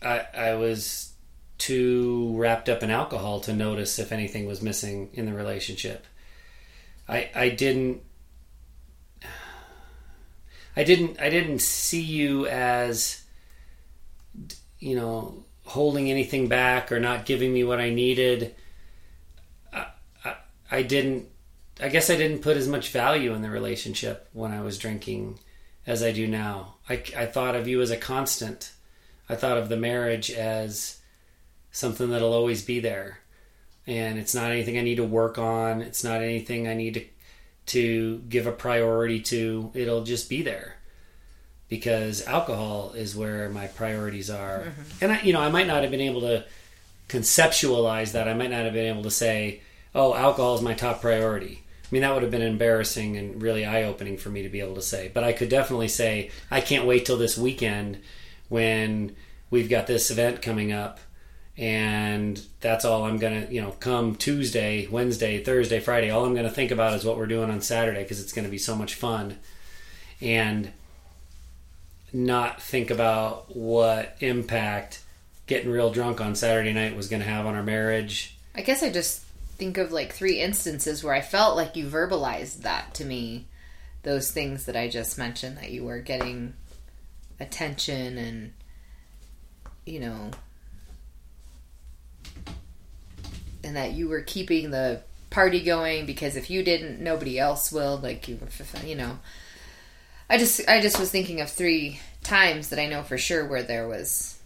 [0.00, 1.11] I, I was
[1.62, 6.04] too wrapped up in alcohol to notice if anything was missing in the relationship.
[7.08, 8.02] I I didn't
[10.76, 13.22] I didn't I didn't see you as
[14.80, 18.56] you know holding anything back or not giving me what I needed.
[19.72, 19.86] I,
[20.24, 20.34] I,
[20.68, 21.28] I didn't
[21.80, 25.38] I guess I didn't put as much value in the relationship when I was drinking
[25.86, 26.74] as I do now.
[26.88, 28.72] I, I thought of you as a constant.
[29.28, 30.98] I thought of the marriage as
[31.72, 33.18] something that'll always be there.
[33.86, 35.82] And it's not anything I need to work on.
[35.82, 37.04] It's not anything I need to
[37.64, 39.70] to give a priority to.
[39.74, 40.76] It'll just be there
[41.68, 44.60] because alcohol is where my priorities are.
[44.60, 44.82] Mm-hmm.
[45.00, 46.44] And I, you know, I might not have been able to
[47.08, 48.28] conceptualize that.
[48.28, 49.62] I might not have been able to say,
[49.94, 53.66] "Oh, alcohol is my top priority." I mean, that would have been embarrassing and really
[53.66, 55.10] eye-opening for me to be able to say.
[55.12, 57.98] But I could definitely say, "I can't wait till this weekend
[58.48, 59.16] when
[59.50, 61.00] we've got this event coming up."
[61.58, 66.10] And that's all I'm gonna, you know, come Tuesday, Wednesday, Thursday, Friday.
[66.10, 68.58] All I'm gonna think about is what we're doing on Saturday because it's gonna be
[68.58, 69.38] so much fun.
[70.20, 70.72] And
[72.12, 75.02] not think about what impact
[75.46, 78.36] getting real drunk on Saturday night was to have on our marriage.
[78.54, 79.22] I guess I just
[79.56, 83.46] think of like three instances where I felt like you verbalized that to me.
[84.02, 86.54] Those things that I just mentioned that you were getting
[87.38, 88.52] attention and,
[89.86, 90.30] you know,
[93.64, 97.98] and that you were keeping the party going because if you didn't, nobody else will.
[97.98, 98.38] Like you,
[98.84, 99.18] you know,
[100.28, 103.62] I just I just was thinking of three times that I know for sure where
[103.62, 104.38] there was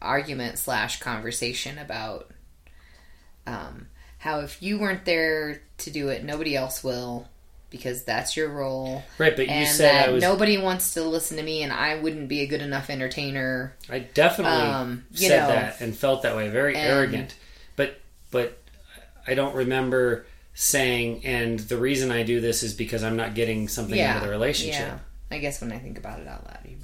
[0.00, 2.30] argument slash conversation about
[3.46, 7.28] um, how if you weren't there to do it, nobody else will
[7.70, 9.02] because that's your role.
[9.18, 10.22] Right, but you said I was...
[10.22, 13.74] nobody wants to listen to me, and I wouldn't be a good enough entertainer.
[13.88, 17.34] I definitely um, said know, that and felt that way, very arrogant.
[18.30, 18.58] But
[19.26, 23.68] I don't remember saying, and the reason I do this is because I'm not getting
[23.68, 24.80] something yeah, out of the relationship.
[24.80, 24.98] Yeah.
[25.30, 26.76] I guess when I think about it out loud, you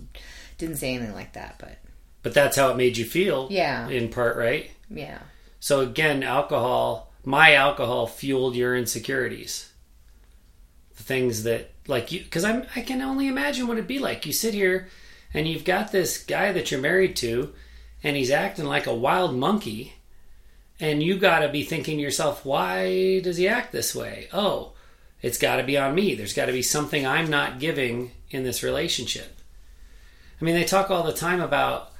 [0.59, 1.79] didn't say anything like that, but
[2.23, 3.49] but that's how it made you feel.
[3.51, 4.71] Yeah, in part, right?
[4.89, 5.19] Yeah.
[5.61, 9.73] So again, alcohol, my alcohol fueled your insecurities.
[10.97, 14.25] The things that like you, because I'm I can only imagine what it'd be like.
[14.25, 14.89] You sit here,
[15.35, 17.53] and you've got this guy that you're married to,
[18.03, 19.96] and he's acting like a wild monkey.
[20.79, 24.29] And you got to be thinking to yourself, why does he act this way?
[24.33, 24.73] Oh,
[25.23, 26.15] it's got to be on me.
[26.15, 29.41] There's got to be something I'm not giving in this relationship.
[30.41, 31.93] I mean, they talk all the time about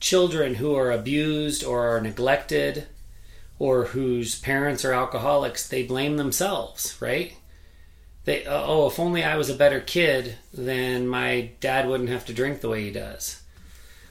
[0.00, 2.86] children who are abused or are neglected
[3.58, 7.36] or whose parents are alcoholics, they blame themselves, right?
[8.24, 12.26] They uh, oh, if only I was a better kid, then my dad wouldn't have
[12.26, 13.40] to drink the way he does.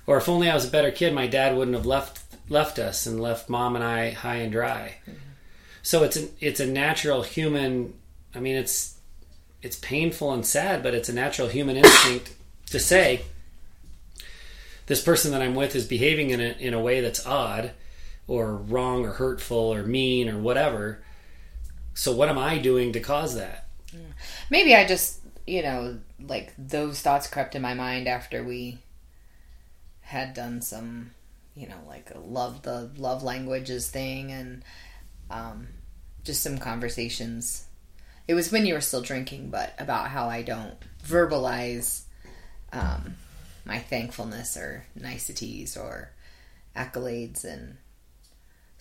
[0.08, 2.21] Or if only I was a better kid, my dad wouldn't have left
[2.52, 4.98] left us and left mom and I high and dry.
[5.04, 5.18] Mm-hmm.
[5.82, 7.94] So it's an it's a natural human.
[8.36, 8.98] I mean, it's
[9.62, 12.34] it's painful and sad, but it's a natural human instinct
[12.68, 13.22] to say
[14.86, 17.72] this person that I'm with is behaving in a in a way that's odd
[18.28, 21.04] or wrong or hurtful or mean or whatever.
[21.94, 23.68] So what am I doing to cause that?
[24.50, 28.80] Maybe I just, you know, like those thoughts crept in my mind after we
[30.02, 31.12] had done some,
[31.56, 34.64] you know, like love the love languages thing and
[35.30, 35.68] um,
[36.24, 37.66] just some conversations.
[38.28, 42.04] It was when you were still drinking, but about how I don't verbalize
[42.72, 43.16] um,
[43.66, 46.12] my thankfulness or niceties or
[46.76, 47.78] accolades and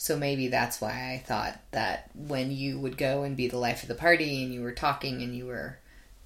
[0.00, 3.82] so maybe that's why I thought that when you would go and be the life
[3.82, 5.78] of the party and you were talking and you were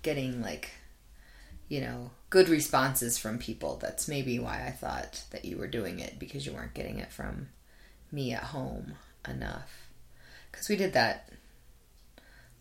[0.03, 0.71] getting like,
[1.69, 6.01] you know, good responses from people, that's maybe why I thought that you were doing
[6.01, 7.51] it because you weren't getting it from
[8.11, 8.95] me at home
[9.29, 9.87] enough.
[10.51, 11.29] Because we did that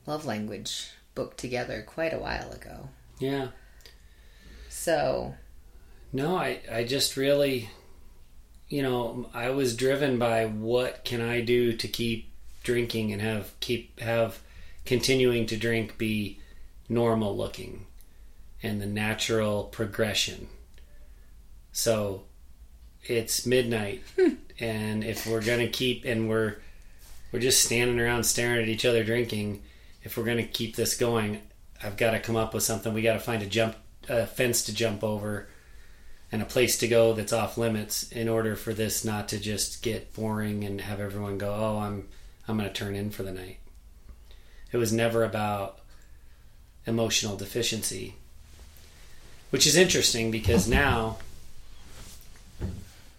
[0.05, 2.89] love language book together quite a while ago.
[3.17, 3.47] Yeah.
[4.69, 5.33] So.
[6.11, 7.71] No, I, I just really
[8.69, 12.29] you know, I was driven by what can I do to keep
[12.61, 14.39] drinking and have keep have
[14.85, 16.39] continuing to drink be
[16.87, 17.87] normal looking
[18.63, 20.47] and the natural progression.
[21.73, 22.23] So
[23.03, 24.35] it's midnight hmm.
[24.59, 26.55] and if we're going to keep and we're
[27.31, 29.63] we're just standing around staring at each other drinking,
[30.03, 31.41] if we're going to keep this going,
[31.83, 32.93] I've got to come up with something.
[32.93, 33.75] We got to find a jump
[34.07, 35.47] a fence to jump over
[36.31, 39.81] and a place to go that's off limits in order for this not to just
[39.81, 42.07] get boring and have everyone go, "Oh, I'm
[42.47, 43.59] I'm going to turn in for the night."
[44.71, 45.79] It was never about
[46.85, 48.15] emotional deficiency,
[49.53, 51.15] which is interesting because now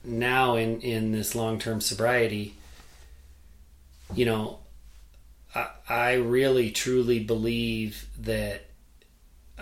[0.03, 2.57] now in in this long-term sobriety,
[4.17, 4.59] you know,
[5.55, 8.65] I, I really truly believe that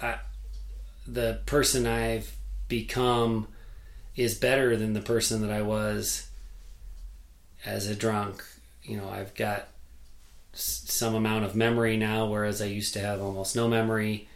[0.01, 0.15] I,
[1.07, 2.35] the person I've
[2.69, 3.49] become
[4.17, 6.27] is better than the person that I was
[7.67, 8.43] as a drunk.
[8.83, 9.69] You know, I've got
[10.55, 14.27] some amount of memory now, whereas I used to have almost no memory.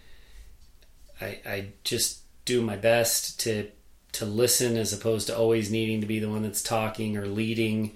[1.18, 3.69] I, I just do my best to
[4.13, 7.93] to listen as opposed to always needing to be the one that's talking or leading.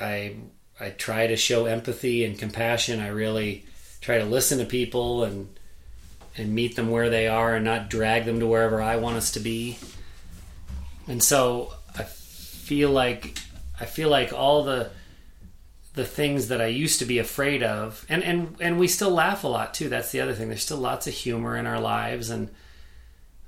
[0.00, 0.36] I
[0.78, 3.00] I try to show empathy and compassion.
[3.00, 3.64] I really
[4.00, 5.58] try to listen to people and
[6.36, 9.32] and meet them where they are and not drag them to wherever I want us
[9.32, 9.78] to be.
[11.08, 13.36] And so I feel like
[13.80, 14.90] I feel like all the
[15.94, 19.44] the things that I used to be afraid of and and and we still laugh
[19.44, 19.88] a lot too.
[19.88, 20.48] That's the other thing.
[20.48, 22.50] There's still lots of humor in our lives and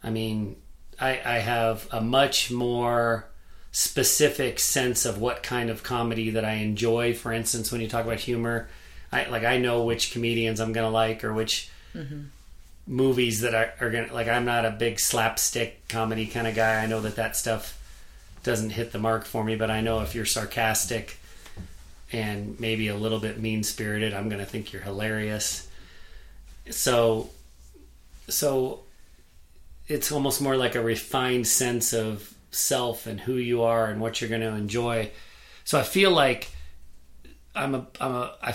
[0.03, 0.57] I mean
[1.01, 3.29] I I have a much more
[3.71, 7.15] specific sense of what kind of comedy that I enjoy.
[7.15, 8.69] For instance, when you talk about humor,
[9.11, 12.23] I like I know which comedians I'm gonna like or which mm-hmm
[12.87, 16.83] movies that are, are gonna like I'm not a big slapstick comedy kind of guy.
[16.83, 17.79] I know that that stuff
[18.43, 21.19] doesn't hit the mark for me, but I know if you're sarcastic
[22.13, 25.69] and maybe a little bit mean spirited, I'm gonna think you're hilarious.
[26.71, 27.31] So,
[28.29, 28.81] so
[29.89, 34.21] it's almost more like a refined sense of self and who you are and what
[34.21, 35.11] you're going to enjoy.
[35.65, 36.51] So I feel like
[37.55, 38.51] I'm a I'm a I,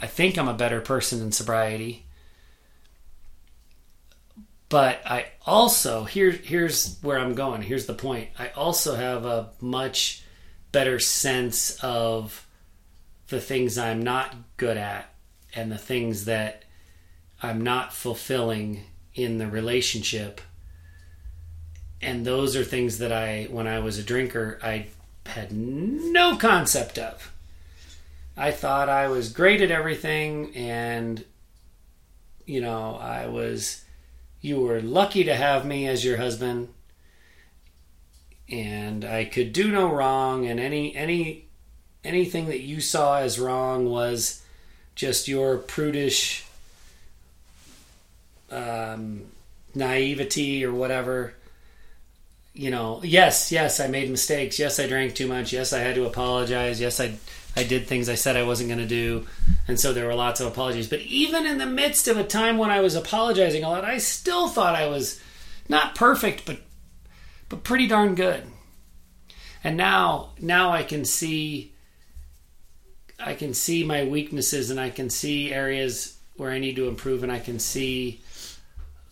[0.00, 2.06] I think I'm a better person in sobriety
[4.72, 7.60] but I also here here's where I'm going.
[7.60, 8.30] Here's the point.
[8.38, 10.24] I also have a much
[10.72, 12.46] better sense of
[13.32, 15.12] the things I'm not good at
[15.54, 16.64] and the things that
[17.42, 20.40] I'm not fulfilling in the relationship.
[22.02, 24.88] And those are things that I when I was a drinker I
[25.24, 27.32] had no concept of.
[28.36, 31.24] I thought I was great at everything and
[32.44, 33.82] you know, I was
[34.42, 36.68] you were lucky to have me as your husband,
[38.50, 41.46] and I could do no wrong, and any any
[42.04, 44.42] anything that you saw as wrong was
[44.94, 46.44] just your prudish
[48.50, 49.22] um,
[49.74, 51.34] naivety or whatever.
[52.54, 54.58] You know, yes, yes, I made mistakes.
[54.58, 55.52] Yes, I drank too much.
[55.52, 56.80] Yes, I had to apologize.
[56.80, 57.14] Yes, I
[57.56, 59.26] I did things I said I wasn't going to do.
[59.68, 60.88] And so there were lots of apologies.
[60.88, 63.98] But even in the midst of a time when I was apologizing a lot, I
[63.98, 65.20] still thought I was
[65.68, 66.58] not perfect, but
[67.48, 68.44] but pretty darn good.
[69.64, 71.71] And now now I can see
[73.24, 77.22] I can see my weaknesses and I can see areas where I need to improve
[77.22, 78.20] and I can see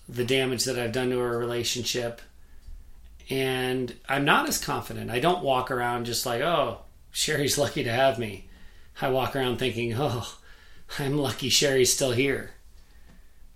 [0.08, 2.20] the damage that I've done to our relationship.
[3.28, 5.10] And I'm not as confident.
[5.10, 6.80] I don't walk around just like, oh,
[7.12, 8.48] Sherry's lucky to have me.
[9.00, 10.36] I walk around thinking, oh,
[10.98, 12.50] I'm lucky Sherry's still here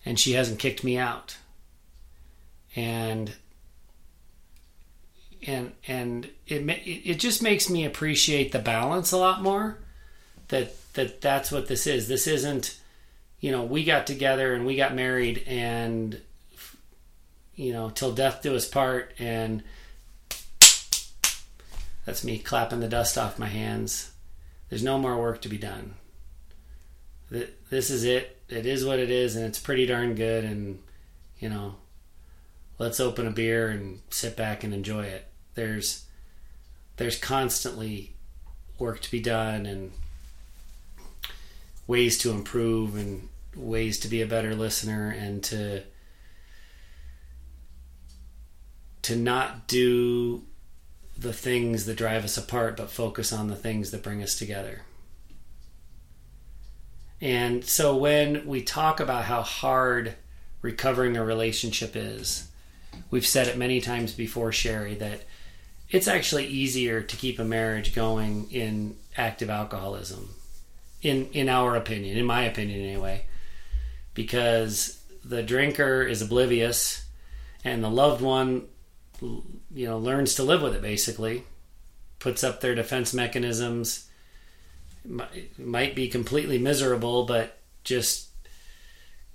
[0.04, 1.36] and she hasn't kicked me out.
[2.76, 3.32] And
[5.46, 9.78] and and it it just makes me appreciate the balance a lot more.
[10.48, 12.08] That that that's what this is.
[12.08, 12.78] This isn't,
[13.40, 16.20] you know, we got together and we got married and
[17.56, 19.62] you know till death do us part and
[22.04, 24.12] that's me clapping the dust off my hands.
[24.68, 25.94] There's no more work to be done.
[27.30, 28.42] This is it.
[28.48, 30.44] It is what it is, and it's pretty darn good.
[30.44, 30.82] And
[31.38, 31.76] you know,
[32.78, 35.26] let's open a beer and sit back and enjoy it.
[35.54, 36.04] There's
[36.96, 38.14] there's constantly
[38.78, 39.92] work to be done and
[41.86, 45.82] ways to improve and ways to be a better listener and to
[49.02, 50.42] to not do
[51.16, 54.82] the things that drive us apart but focus on the things that bring us together.
[57.20, 60.14] And so when we talk about how hard
[60.62, 62.48] recovering a relationship is,
[63.10, 65.22] we've said it many times before, Sherry, that
[65.90, 70.34] it's actually easier to keep a marriage going in active alcoholism.
[71.04, 73.26] In in our opinion, in my opinion anyway,
[74.14, 77.04] because the drinker is oblivious
[77.64, 78.66] and the loved one
[79.20, 81.44] you know learns to live with it basically
[82.18, 84.08] puts up their defense mechanisms
[85.56, 88.28] might be completely miserable but just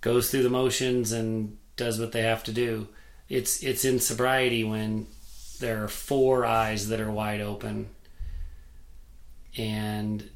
[0.02, 2.88] goes through the motions and does what they have to do.
[3.28, 5.08] It's it's in sobriety when
[5.60, 7.90] there are four eyes that are wide open.
[9.58, 10.30] And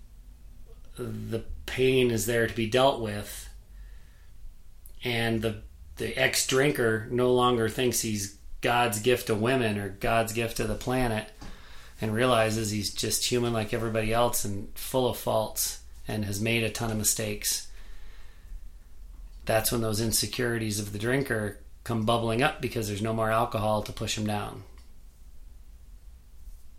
[0.95, 3.49] the pain is there to be dealt with
[5.03, 5.61] and the
[5.97, 10.63] the ex drinker no longer thinks he's God's gift to women or God's gift to
[10.63, 11.29] the planet
[12.01, 16.63] and realizes he's just human like everybody else and full of faults and has made
[16.63, 17.67] a ton of mistakes.
[19.45, 23.83] That's when those insecurities of the drinker come bubbling up because there's no more alcohol
[23.83, 24.63] to push him down.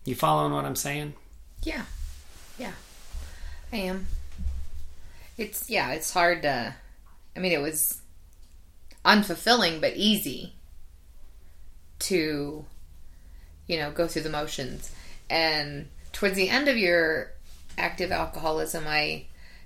[0.05, 1.15] You following what I'm saying?
[1.63, 1.85] Yeah.
[3.75, 4.07] I am.
[5.37, 6.75] It's yeah, it's hard to
[7.37, 8.01] I mean it was
[9.05, 10.53] unfulfilling but easy
[11.99, 12.65] to,
[13.67, 14.95] you know, go through the motions.
[15.29, 17.33] And towards the end of your
[17.77, 19.25] active alcoholism, I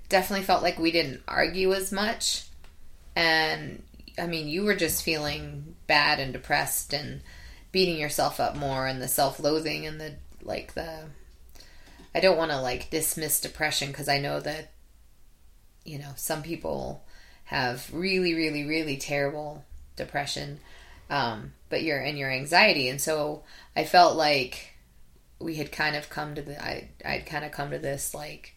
[0.09, 2.45] definitely felt like we didn't argue as much.
[3.15, 3.83] And
[4.17, 7.21] I mean, you were just feeling bad and depressed and
[7.71, 11.03] beating yourself up more and the self loathing and the, like, the.
[12.13, 14.71] I don't want to, like, dismiss depression because I know that,
[15.85, 17.03] you know, some people
[17.45, 20.59] have really, really, really terrible depression
[21.09, 22.89] um, but you're in your anxiety.
[22.89, 23.43] And so
[23.75, 24.73] I felt like
[25.39, 28.55] we had kind of come to the I I'd kind of come to this like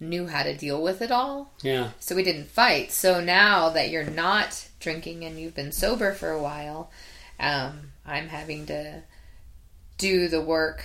[0.00, 1.54] knew how to deal with it all.
[1.62, 1.90] Yeah.
[2.00, 2.92] So we didn't fight.
[2.92, 6.90] So now that you're not drinking and you've been sober for a while,
[7.38, 9.02] um, I'm having to
[9.96, 10.84] do the work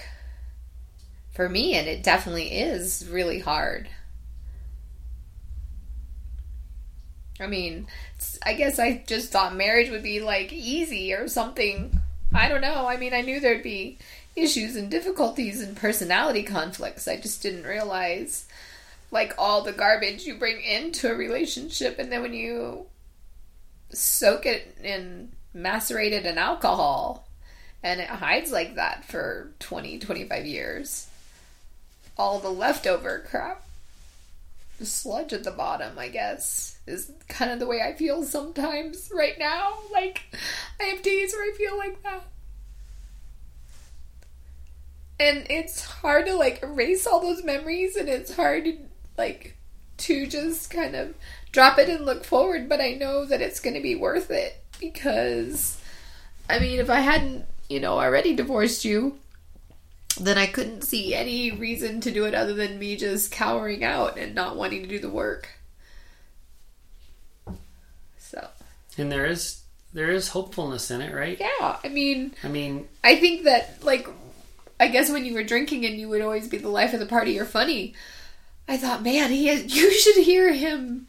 [1.40, 3.88] for me, and it definitely is really hard.
[7.40, 7.88] I mean,
[8.46, 11.98] I guess I just thought marriage would be like easy or something.
[12.36, 12.90] I don't know.
[12.90, 14.00] I mean, I knew there'd be
[14.36, 17.08] issues and difficulties and personality conflicts.
[17.08, 18.46] I just didn't realize
[19.10, 22.86] like all the garbage you bring into a relationship and then when you
[23.92, 27.30] soak it in macerated in alcohol
[27.82, 31.09] and it hides like that for 20 25 years
[32.20, 33.64] all the leftover crap
[34.78, 39.12] the sludge at the bottom i guess is kind of the way I feel sometimes
[39.14, 39.78] right now.
[39.92, 40.24] Like,
[40.80, 42.24] I have days where I feel like that.
[45.20, 48.78] And it's hard to like erase all those memories, and it's hard to
[49.18, 49.58] like
[49.98, 51.14] to just kind of
[51.52, 52.70] drop it and look forward.
[52.70, 55.80] But I know that it's going to be worth it because,
[56.50, 59.20] I mean, if I hadn't, you know, already divorced you,
[60.20, 64.18] then I couldn't see any reason to do it other than me just cowering out
[64.18, 65.50] and not wanting to do the work.
[68.18, 68.48] So.
[68.98, 69.62] And there is
[69.94, 71.40] there is hopefulness in it, right?
[71.40, 74.08] Yeah, I mean, I mean, I think that like,
[74.80, 77.06] I guess when you were drinking and you would always be the life of the
[77.06, 77.96] party or funny,
[78.68, 81.08] I thought, man, he has, you should hear him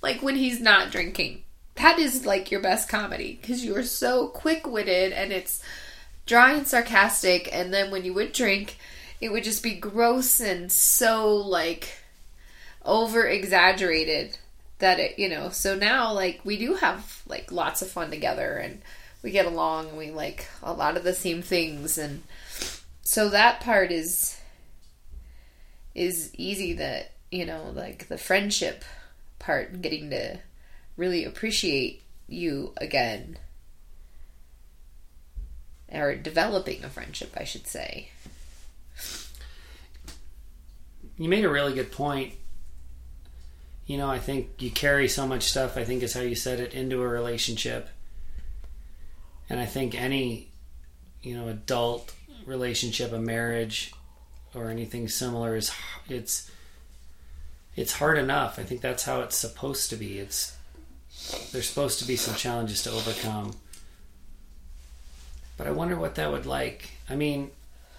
[0.00, 1.42] like when he's not drinking.
[1.74, 5.62] That is like your best comedy because you are so quick witted and it's
[6.30, 8.78] dry and sarcastic, and then when you would drink,
[9.20, 11.98] it would just be gross and so like
[12.84, 14.38] over exaggerated
[14.78, 18.56] that it you know so now like we do have like lots of fun together
[18.56, 18.80] and
[19.22, 22.22] we get along and we like a lot of the same things and
[23.02, 24.40] so that part is
[25.94, 28.84] is easy that you know like the friendship
[29.38, 30.38] part and getting to
[30.96, 33.36] really appreciate you again
[36.00, 38.08] or developing a friendship i should say
[41.16, 42.34] you made a really good point
[43.90, 46.60] you know, I think you carry so much stuff, I think is how you said
[46.60, 47.88] it, into a relationship.
[49.48, 50.52] And I think any,
[51.22, 52.14] you know, adult
[52.46, 53.92] relationship, a marriage,
[54.54, 55.72] or anything similar is
[56.08, 56.48] it's
[57.74, 58.60] it's hard enough.
[58.60, 60.20] I think that's how it's supposed to be.
[60.20, 60.56] It's
[61.50, 63.56] there's supposed to be some challenges to overcome.
[65.60, 66.88] But I wonder what that would like.
[67.10, 67.50] I mean,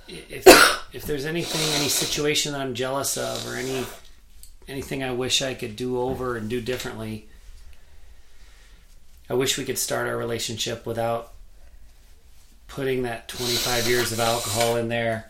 [0.07, 0.47] if
[0.93, 3.85] if there's anything, any situation that I'm jealous of, or any
[4.67, 7.27] anything I wish I could do over and do differently.
[9.29, 11.33] I wish we could start our relationship without
[12.67, 15.29] putting that 25 years of alcohol in there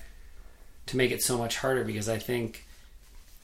[0.85, 2.65] to make it so much harder because I think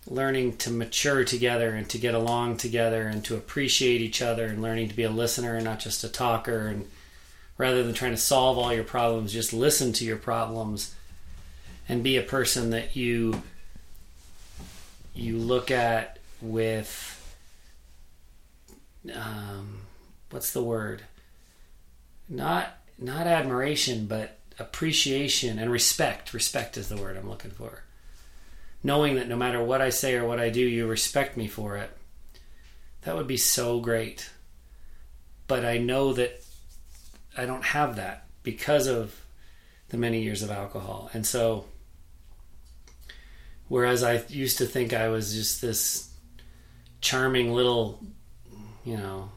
[0.08, 4.62] learning to mature together and to get along together and to appreciate each other and
[4.62, 6.88] learning to be a listener and not just a talker and
[7.58, 10.96] rather than trying to solve all your problems just listen to your problems
[11.90, 13.42] and be a person that you
[15.14, 17.14] you look at with
[19.14, 19.80] um,
[20.30, 21.04] what's the word?
[22.30, 26.34] Not not admiration, but appreciation and respect.
[26.34, 27.84] Respect is the word I'm looking for.
[28.84, 31.78] Knowing that no matter what I say or what I do, you respect me for
[31.78, 31.96] it.
[33.02, 34.30] That would be so great.
[35.48, 36.44] But I know that
[37.38, 39.22] I don't have that because of
[39.90, 41.10] the many years of alcohol.
[41.14, 41.66] And so
[43.68, 46.10] Whereas I used to think I was just this
[47.02, 48.02] charming little,
[48.86, 49.32] you know,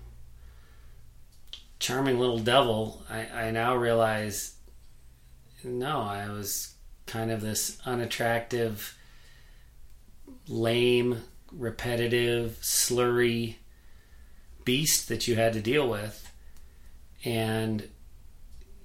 [1.81, 4.55] charming little devil, I, I now realize
[5.65, 6.75] no, I was
[7.07, 8.97] kind of this unattractive,
[10.47, 11.23] lame,
[11.53, 13.57] repetitive, slurry
[14.65, 16.30] beast that you had to deal with.
[17.25, 17.89] And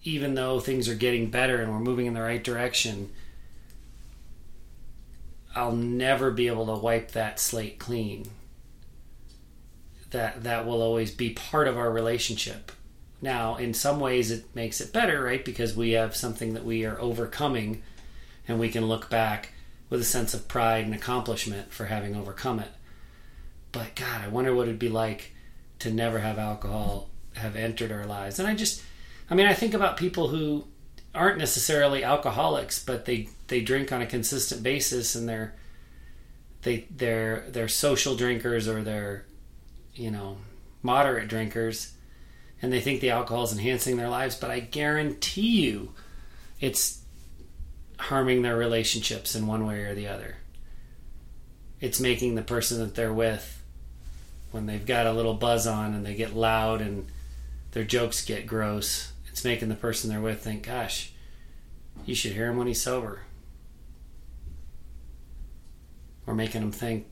[0.04, 3.12] even though things are getting better and we're moving in the right direction,
[5.56, 8.28] I'll never be able to wipe that slate clean.
[10.12, 12.72] That that will always be part of our relationship.
[13.22, 15.44] Now, in some ways it makes it better, right?
[15.44, 17.82] Because we have something that we are overcoming
[18.48, 19.54] and we can look back
[19.90, 22.72] with a sense of pride and accomplishment for having overcome it.
[23.72, 25.34] But god, I wonder what it'd be like
[25.80, 28.40] to never have alcohol have entered our lives.
[28.40, 28.82] And I just
[29.30, 30.66] I mean, I think about people who
[31.14, 35.56] aren't necessarily alcoholics, but they they drink on a consistent basis, and they're
[36.62, 39.26] they they're they're social drinkers or they're
[39.94, 40.38] you know
[40.84, 41.94] moderate drinkers,
[42.62, 44.36] and they think the alcohol is enhancing their lives.
[44.36, 45.94] But I guarantee you,
[46.60, 47.02] it's
[47.98, 50.38] harming their relationships in one way or the other.
[51.80, 53.64] It's making the person that they're with
[54.52, 57.08] when they've got a little buzz on and they get loud and
[57.76, 61.12] their jokes get gross it's making the person they're with think, gosh,
[62.06, 63.24] you should hear him when he's sober.
[66.26, 67.06] Or making them think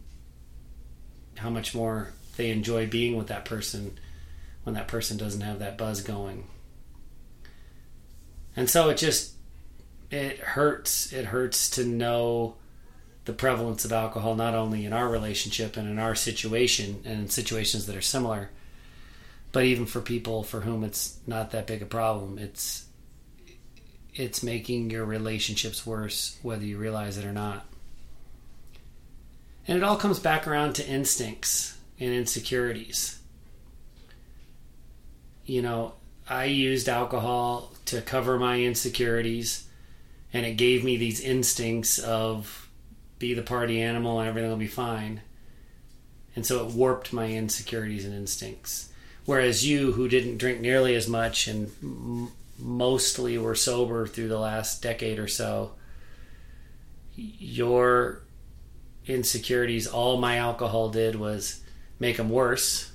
[1.35, 3.99] how much more they enjoy being with that person
[4.63, 6.47] when that person doesn't have that buzz going.
[8.55, 9.33] And so it just
[10.09, 11.11] it hurts.
[11.11, 12.55] It hurts to know
[13.25, 17.27] the prevalence of alcohol not only in our relationship and in our situation and in
[17.27, 18.49] situations that are similar,
[19.53, 22.85] but even for people for whom it's not that big a problem, it's
[24.15, 27.65] it's making your relationships worse whether you realize it or not.
[29.67, 33.19] And it all comes back around to instincts and insecurities.
[35.45, 35.93] You know,
[36.27, 39.67] I used alcohol to cover my insecurities,
[40.31, 42.69] and it gave me these instincts of
[43.19, 45.21] be the party animal and everything will be fine.
[46.35, 48.89] And so it warped my insecurities and instincts.
[49.25, 54.39] Whereas you, who didn't drink nearly as much and m- mostly were sober through the
[54.39, 55.73] last decade or so,
[57.15, 58.21] your
[59.05, 61.61] insecurities, all my alcohol did was
[61.99, 62.91] make them worse.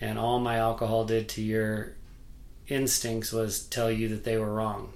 [0.00, 1.94] And all my alcohol did to your
[2.68, 4.92] instincts was tell you that they were wrong.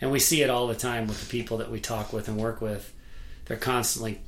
[0.00, 2.36] And we see it all the time with the people that we talk with and
[2.36, 2.92] work with.
[3.46, 4.20] They're constantly,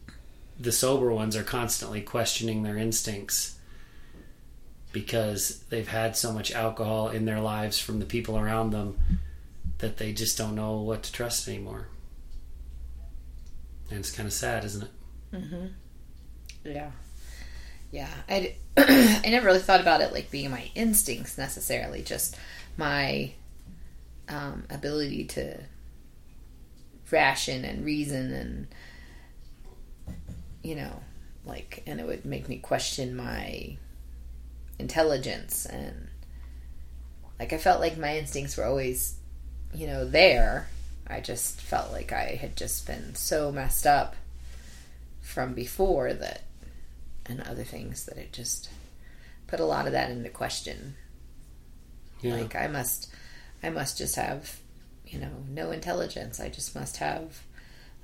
[0.59, 3.56] the sober ones are constantly questioning their instincts
[4.97, 8.99] because they've had so much alcohol in their lives from the people around them
[9.77, 11.87] that they just don't know what to trust anymore.
[13.91, 14.91] And it's kind of sad, isn't it?
[15.35, 15.67] Mm-hmm.
[16.65, 16.91] Yeah.
[17.91, 18.09] Yeah.
[18.27, 22.35] I, I never really thought about it like being my instincts necessarily, just
[22.79, 23.33] my
[24.31, 25.59] um, ability to
[27.11, 28.67] ration and reason and,
[30.63, 31.03] you know,
[31.45, 33.77] like, and it would make me question my
[34.79, 36.09] intelligence and,
[37.39, 39.17] like, I felt like my instincts were always,
[39.75, 40.69] you know, there.
[41.07, 44.17] I just felt like I had just been so messed up
[45.21, 46.43] from before that
[47.27, 48.69] and other things that it just
[49.47, 50.95] put a lot of that into question.
[52.21, 52.37] Yeah.
[52.37, 53.13] Like I must
[53.63, 54.59] I must just have,
[55.07, 56.41] you know, no intelligence.
[56.41, 57.43] I just must have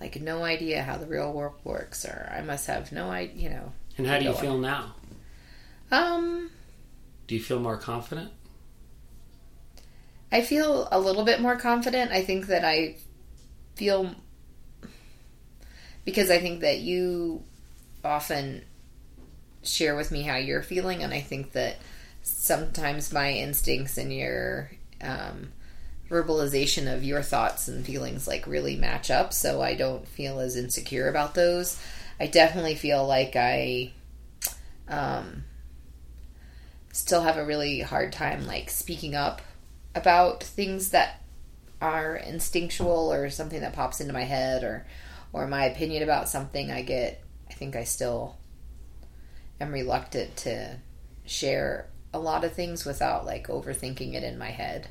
[0.00, 3.50] like no idea how the real world works or I must have no idea, you
[3.50, 3.72] know.
[3.98, 4.94] and how do you feel now?
[5.90, 6.50] Um
[7.32, 8.30] Do you feel more confident?
[10.30, 12.12] I feel a little bit more confident.
[12.12, 12.96] I think that I
[13.74, 14.14] feel
[16.04, 17.42] because I think that you
[18.04, 18.66] often
[19.62, 21.78] share with me how you're feeling, and I think that
[22.22, 24.70] sometimes my instincts and your
[25.00, 25.52] um,
[26.10, 30.54] verbalization of your thoughts and feelings like really match up, so I don't feel as
[30.54, 31.80] insecure about those.
[32.20, 33.92] I definitely feel like I
[34.86, 35.44] um,
[36.92, 39.40] still have a really hard time like speaking up
[39.94, 41.22] about things that
[41.80, 44.86] are instinctual or something that pops into my head or
[45.32, 48.36] or my opinion about something I get I think I still
[49.60, 50.76] am reluctant to
[51.26, 54.88] share a lot of things without like overthinking it in my head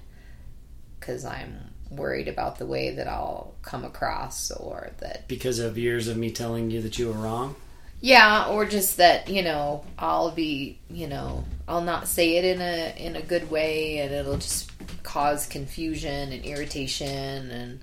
[0.99, 6.07] cuz I'm worried about the way that I'll come across or that Because of years
[6.07, 7.55] of me telling you that you were wrong?
[8.01, 12.59] Yeah, or just that you know I'll be you know I'll not say it in
[12.59, 14.71] a in a good way, and it'll just
[15.03, 17.79] cause confusion and irritation and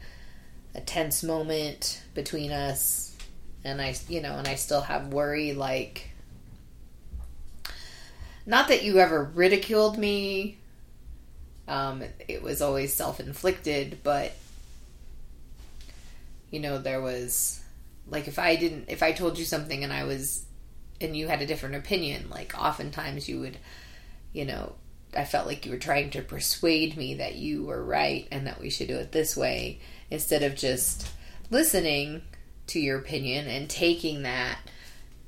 [0.75, 3.17] a tense moment between us.
[3.65, 6.11] And I you know, and I still have worry like
[8.45, 10.57] not that you ever ridiculed me.
[11.69, 14.33] Um, it was always self inflicted, but
[16.51, 17.61] you know there was
[18.11, 20.45] like if I didn't if I told you something and I was
[21.01, 23.59] and you had a different opinion, like oftentimes you would
[24.33, 24.75] you know,
[25.17, 28.61] I felt like you were trying to persuade me that you were right and that
[28.61, 29.81] we should do it this way
[30.11, 31.09] instead of just
[31.51, 32.23] listening
[32.69, 34.59] to your opinion and taking that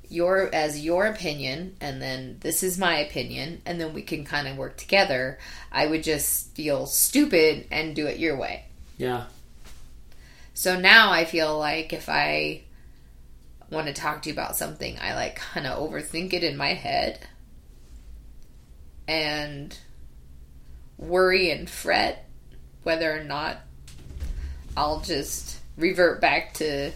[0.07, 4.47] your as your opinion and then this is my opinion and then we can kind
[4.47, 5.39] of work together.
[5.71, 8.65] I would just feel stupid and do it your way.
[8.97, 9.25] Yeah.
[10.53, 12.63] So now I feel like if I
[13.71, 16.73] want to talk to you about something, I like kind of overthink it in my
[16.73, 17.19] head
[19.07, 19.75] and
[20.97, 22.29] worry and fret
[22.83, 23.57] whether or not
[24.75, 26.91] I'll just revert back to,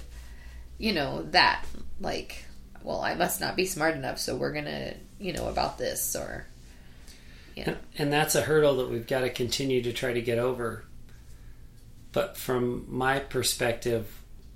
[0.77, 1.65] you know, that.
[1.99, 2.45] Like,
[2.83, 6.15] well, I must not be smart enough, so we're going to, you know, about this
[6.15, 6.45] or.
[7.57, 10.83] And, and that's a hurdle that we've got to continue to try to get over.
[12.11, 14.09] But from my perspective,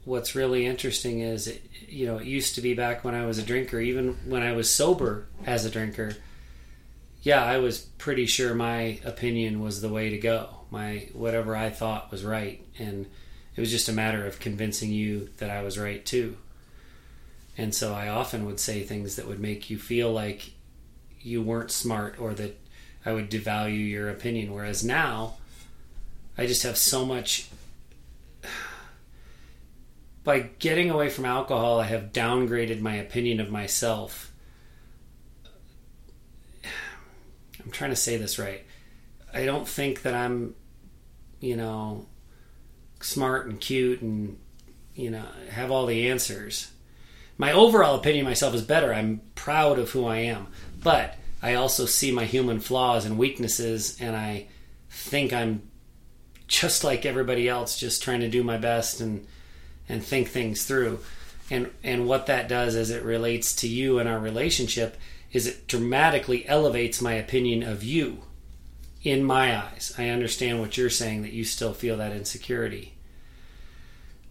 [0.10, 3.38] what's really interesting is, it, you know, it used to be back when I was
[3.38, 6.16] a drinker, even when I was sober as a drinker.
[7.22, 10.50] Yeah, I was pretty sure my opinion was the way to go.
[10.72, 13.06] My whatever I thought was right, and
[13.56, 16.38] it was just a matter of convincing you that I was right too.
[17.56, 20.54] And so I often would say things that would make you feel like
[21.22, 22.58] you weren't smart or that
[23.06, 24.54] I would devalue your opinion.
[24.54, 25.36] Whereas now,
[26.36, 27.49] I just have so much.
[30.30, 34.32] By getting away from alcohol, I have downgraded my opinion of myself.
[36.64, 38.64] I'm trying to say this right.
[39.34, 40.54] I don't think that I'm,
[41.40, 42.06] you know,
[43.02, 44.38] smart and cute and,
[44.94, 46.70] you know, have all the answers.
[47.40, 48.94] My overall opinion of myself is better.
[48.94, 50.46] I'm proud of who I am.
[50.84, 54.46] But I also see my human flaws and weaknesses, and I
[54.92, 55.64] think I'm
[56.46, 59.26] just like everybody else, just trying to do my best and
[59.90, 61.00] and think things through.
[61.50, 64.96] And and what that does as it relates to you and our relationship
[65.32, 68.20] is it dramatically elevates my opinion of you
[69.04, 69.94] in my eyes.
[69.98, 72.94] I understand what you're saying that you still feel that insecurity.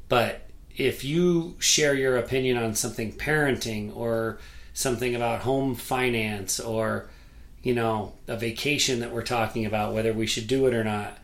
[0.09, 4.39] But if you share your opinion on something parenting or
[4.73, 7.11] something about home finance or
[7.63, 11.19] you know a vacation that we're talking about whether we should do it or not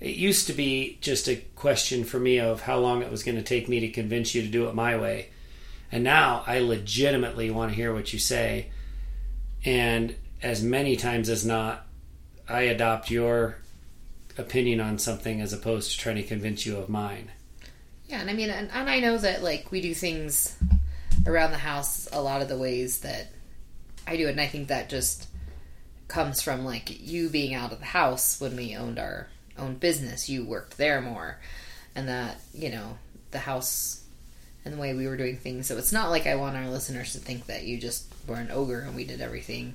[0.00, 3.36] it used to be just a question for me of how long it was going
[3.36, 5.28] to take me to convince you to do it my way
[5.90, 8.66] and now i legitimately want to hear what you say
[9.64, 11.86] and as many times as not
[12.48, 13.56] i adopt your
[14.36, 17.30] opinion on something as opposed to trying to convince you of mine
[18.08, 20.56] Yeah, and I mean, and, and I know that like we do things
[21.26, 23.30] around the house a lot of the ways that
[24.06, 24.30] I do it.
[24.30, 25.28] And I think that just
[26.08, 29.28] comes from like you being out of the house when we owned our
[29.58, 30.28] own business.
[30.28, 31.38] You worked there more.
[31.94, 32.98] And that, you know,
[33.30, 34.04] the house
[34.64, 35.66] and the way we were doing things.
[35.66, 38.50] So it's not like I want our listeners to think that you just were an
[38.50, 39.74] ogre and we did everything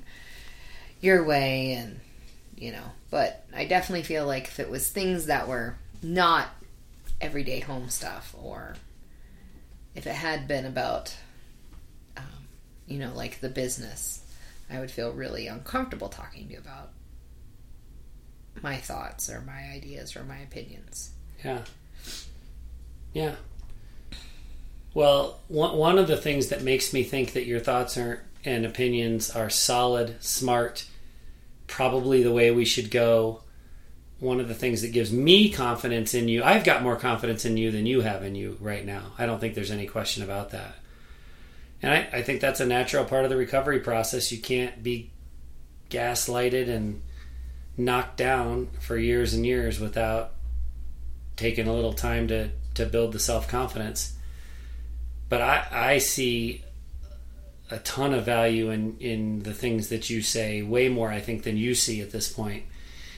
[1.02, 2.00] your way and
[2.56, 6.48] you know, but I definitely feel like if it was things that were not
[7.20, 8.76] everyday home stuff or
[9.96, 11.16] if it had been about
[12.16, 12.24] um,
[12.88, 14.24] you know, like the business,
[14.70, 16.90] I would feel really uncomfortable talking to you about
[18.62, 21.12] my thoughts or my ideas or my opinions.
[21.44, 21.62] Yeah.
[23.14, 23.36] Yeah.
[24.94, 28.66] Well, one, one of the things that makes me think that your thoughts are, and
[28.66, 30.86] opinions are solid, smart,
[31.68, 33.42] probably the way we should go.
[34.20, 37.58] One of the things that gives me confidence in you, I've got more confidence in
[37.58, 39.12] you than you have in you right now.
[39.18, 40.76] I don't think there's any question about that.
[41.82, 44.32] And I, I think that's a natural part of the recovery process.
[44.32, 45.12] You can't be
[45.90, 47.02] gaslighted and
[47.76, 50.32] knocked down for years and years without
[51.36, 54.14] taking a little time to, to build the self confidence
[55.34, 56.64] but I, I see
[57.72, 61.42] a ton of value in, in the things that you say, way more, I think,
[61.42, 62.66] than you see at this point.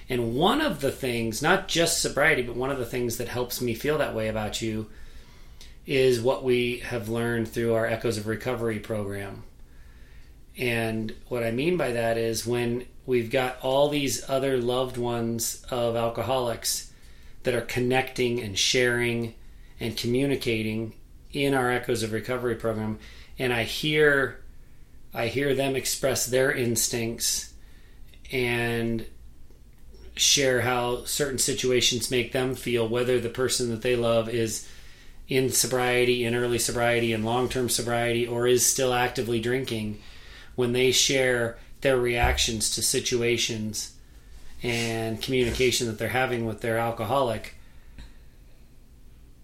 [0.08, 3.60] And one of the things, not just sobriety, but one of the things that helps
[3.60, 4.90] me feel that way about you
[5.86, 9.44] is what we have learned through our Echoes of Recovery program.
[10.58, 15.64] And what I mean by that is when we've got all these other loved ones
[15.70, 16.92] of alcoholics
[17.44, 19.34] that are connecting and sharing
[19.80, 20.94] and communicating
[21.32, 22.98] in our Echoes of Recovery program,
[23.38, 24.40] and I hear
[25.14, 27.54] I hear them express their instincts
[28.32, 29.06] and
[30.18, 34.68] share how certain situations make them feel, whether the person that they love is
[35.28, 40.00] in sobriety, in early sobriety, in long term sobriety, or is still actively drinking,
[40.56, 43.96] when they share their reactions to situations
[44.64, 47.54] and communication that they're having with their alcoholic,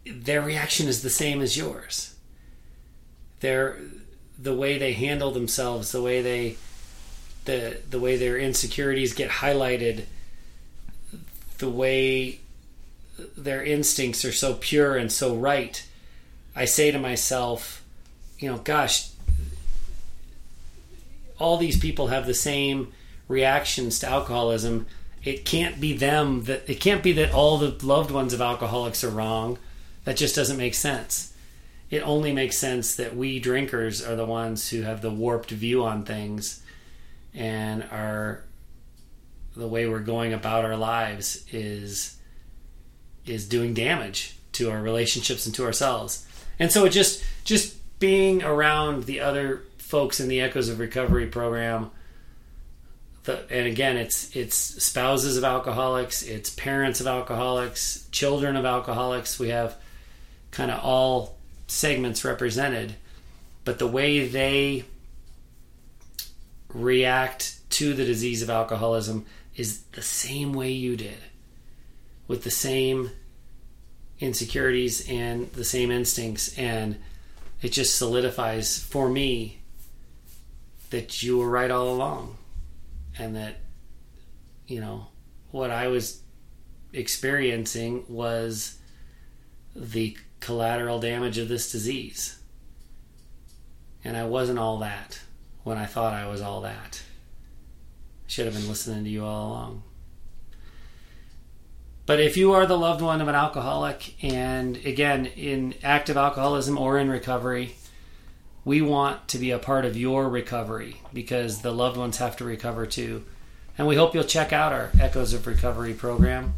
[0.08, 2.16] their reaction is the same as yours.
[3.42, 3.78] Their
[4.40, 6.58] the way they handle themselves, the way they
[7.46, 10.06] the the way their insecurities get highlighted,
[11.60, 12.40] the way
[13.38, 15.88] their instincts are so pure and so right.
[16.56, 17.84] I say to myself,
[18.40, 19.11] you know, gosh,
[21.42, 22.92] all these people have the same
[23.28, 24.86] reactions to alcoholism.
[25.24, 29.04] It can't be them that it can't be that all the loved ones of alcoholics
[29.04, 29.58] are wrong
[30.04, 31.34] that just doesn't make sense.
[31.90, 35.84] It only makes sense that we drinkers are the ones who have the warped view
[35.84, 36.64] on things
[37.34, 38.44] and are
[39.56, 42.18] the way we're going about our lives is
[43.26, 46.26] is doing damage to our relationships and to ourselves.
[46.60, 51.28] And so it just just being around the other folks in the Echoes of Recovery
[51.28, 51.92] program
[53.24, 59.38] the, and again it's it's spouses of alcoholics, it's parents of alcoholics, children of alcoholics.
[59.38, 59.76] We have
[60.50, 61.38] kind of all
[61.68, 62.96] segments represented,
[63.64, 64.86] but the way they
[66.74, 69.26] react to the disease of alcoholism
[69.56, 71.20] is the same way you did,
[72.28, 73.12] with the same
[74.20, 76.98] insecurities and the same instincts, and
[77.62, 79.61] it just solidifies for me
[80.92, 82.38] that you were right all along,
[83.18, 83.58] and that
[84.68, 85.08] you know
[85.50, 86.22] what I was
[86.94, 88.78] experiencing was
[89.76, 92.38] the collateral damage of this disease.
[94.04, 95.22] And I wasn't all that
[95.64, 97.02] when I thought I was all that.
[98.26, 99.84] I should have been listening to you all along.
[102.06, 106.78] But if you are the loved one of an alcoholic, and again, in active alcoholism
[106.78, 107.76] or in recovery,
[108.64, 112.46] we want to be a part of your recovery because the loved ones have to
[112.46, 113.24] recover too.
[113.78, 116.54] And we hope you'll check out our Echoes of Recovery program.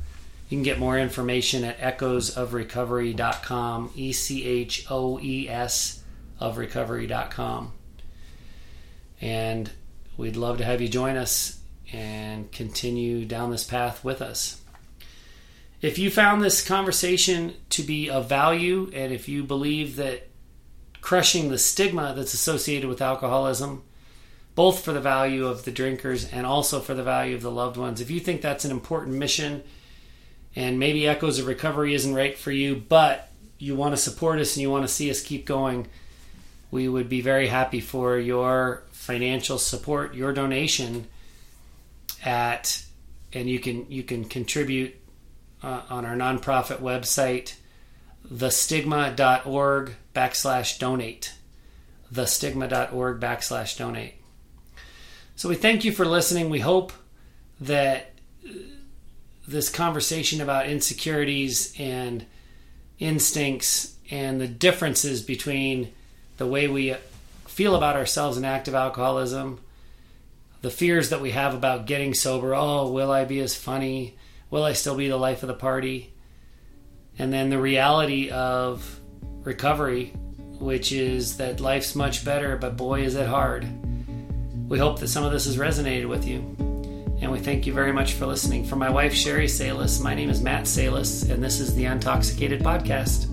[0.49, 6.03] You can get more information at echoesofrecovery.com, E C H O E S
[6.39, 7.71] of recovery.com.
[9.21, 9.69] And
[10.17, 11.59] we'd love to have you join us
[11.93, 14.59] and continue down this path with us.
[15.81, 20.27] If you found this conversation to be of value, and if you believe that
[21.03, 23.83] crushing the stigma that's associated with alcoholism,
[24.55, 27.75] both for the value of the drinkers and also for the value of the loved
[27.75, 29.61] ones, if you think that's an important mission,
[30.55, 34.55] and maybe Echoes of Recovery isn't right for you, but you want to support us
[34.55, 35.87] and you want to see us keep going,
[36.71, 41.05] we would be very happy for your financial support, your donation
[42.23, 42.81] at
[43.33, 44.95] and you can you can contribute
[45.61, 47.55] uh, on our nonprofit website
[48.31, 51.33] thestigma.org backslash donate
[52.13, 54.15] thestigma.org backslash donate.
[55.35, 56.49] So we thank you for listening.
[56.49, 56.93] We hope
[57.59, 58.13] that
[58.45, 58.51] uh,
[59.47, 62.25] this conversation about insecurities and
[62.99, 65.91] instincts and the differences between
[66.37, 66.95] the way we
[67.47, 69.59] feel about ourselves in active alcoholism,
[70.61, 72.53] the fears that we have about getting sober.
[72.55, 74.17] Oh, will I be as funny?
[74.49, 76.13] Will I still be the life of the party?
[77.17, 78.99] And then the reality of
[79.43, 80.13] recovery,
[80.59, 83.67] which is that life's much better, but boy, is it hard.
[84.69, 86.39] We hope that some of this has resonated with you.
[87.21, 88.65] And we thank you very much for listening.
[88.65, 92.61] For my wife, Sherry Salis, my name is Matt Salis, and this is the Untoxicated
[92.61, 93.32] Podcast.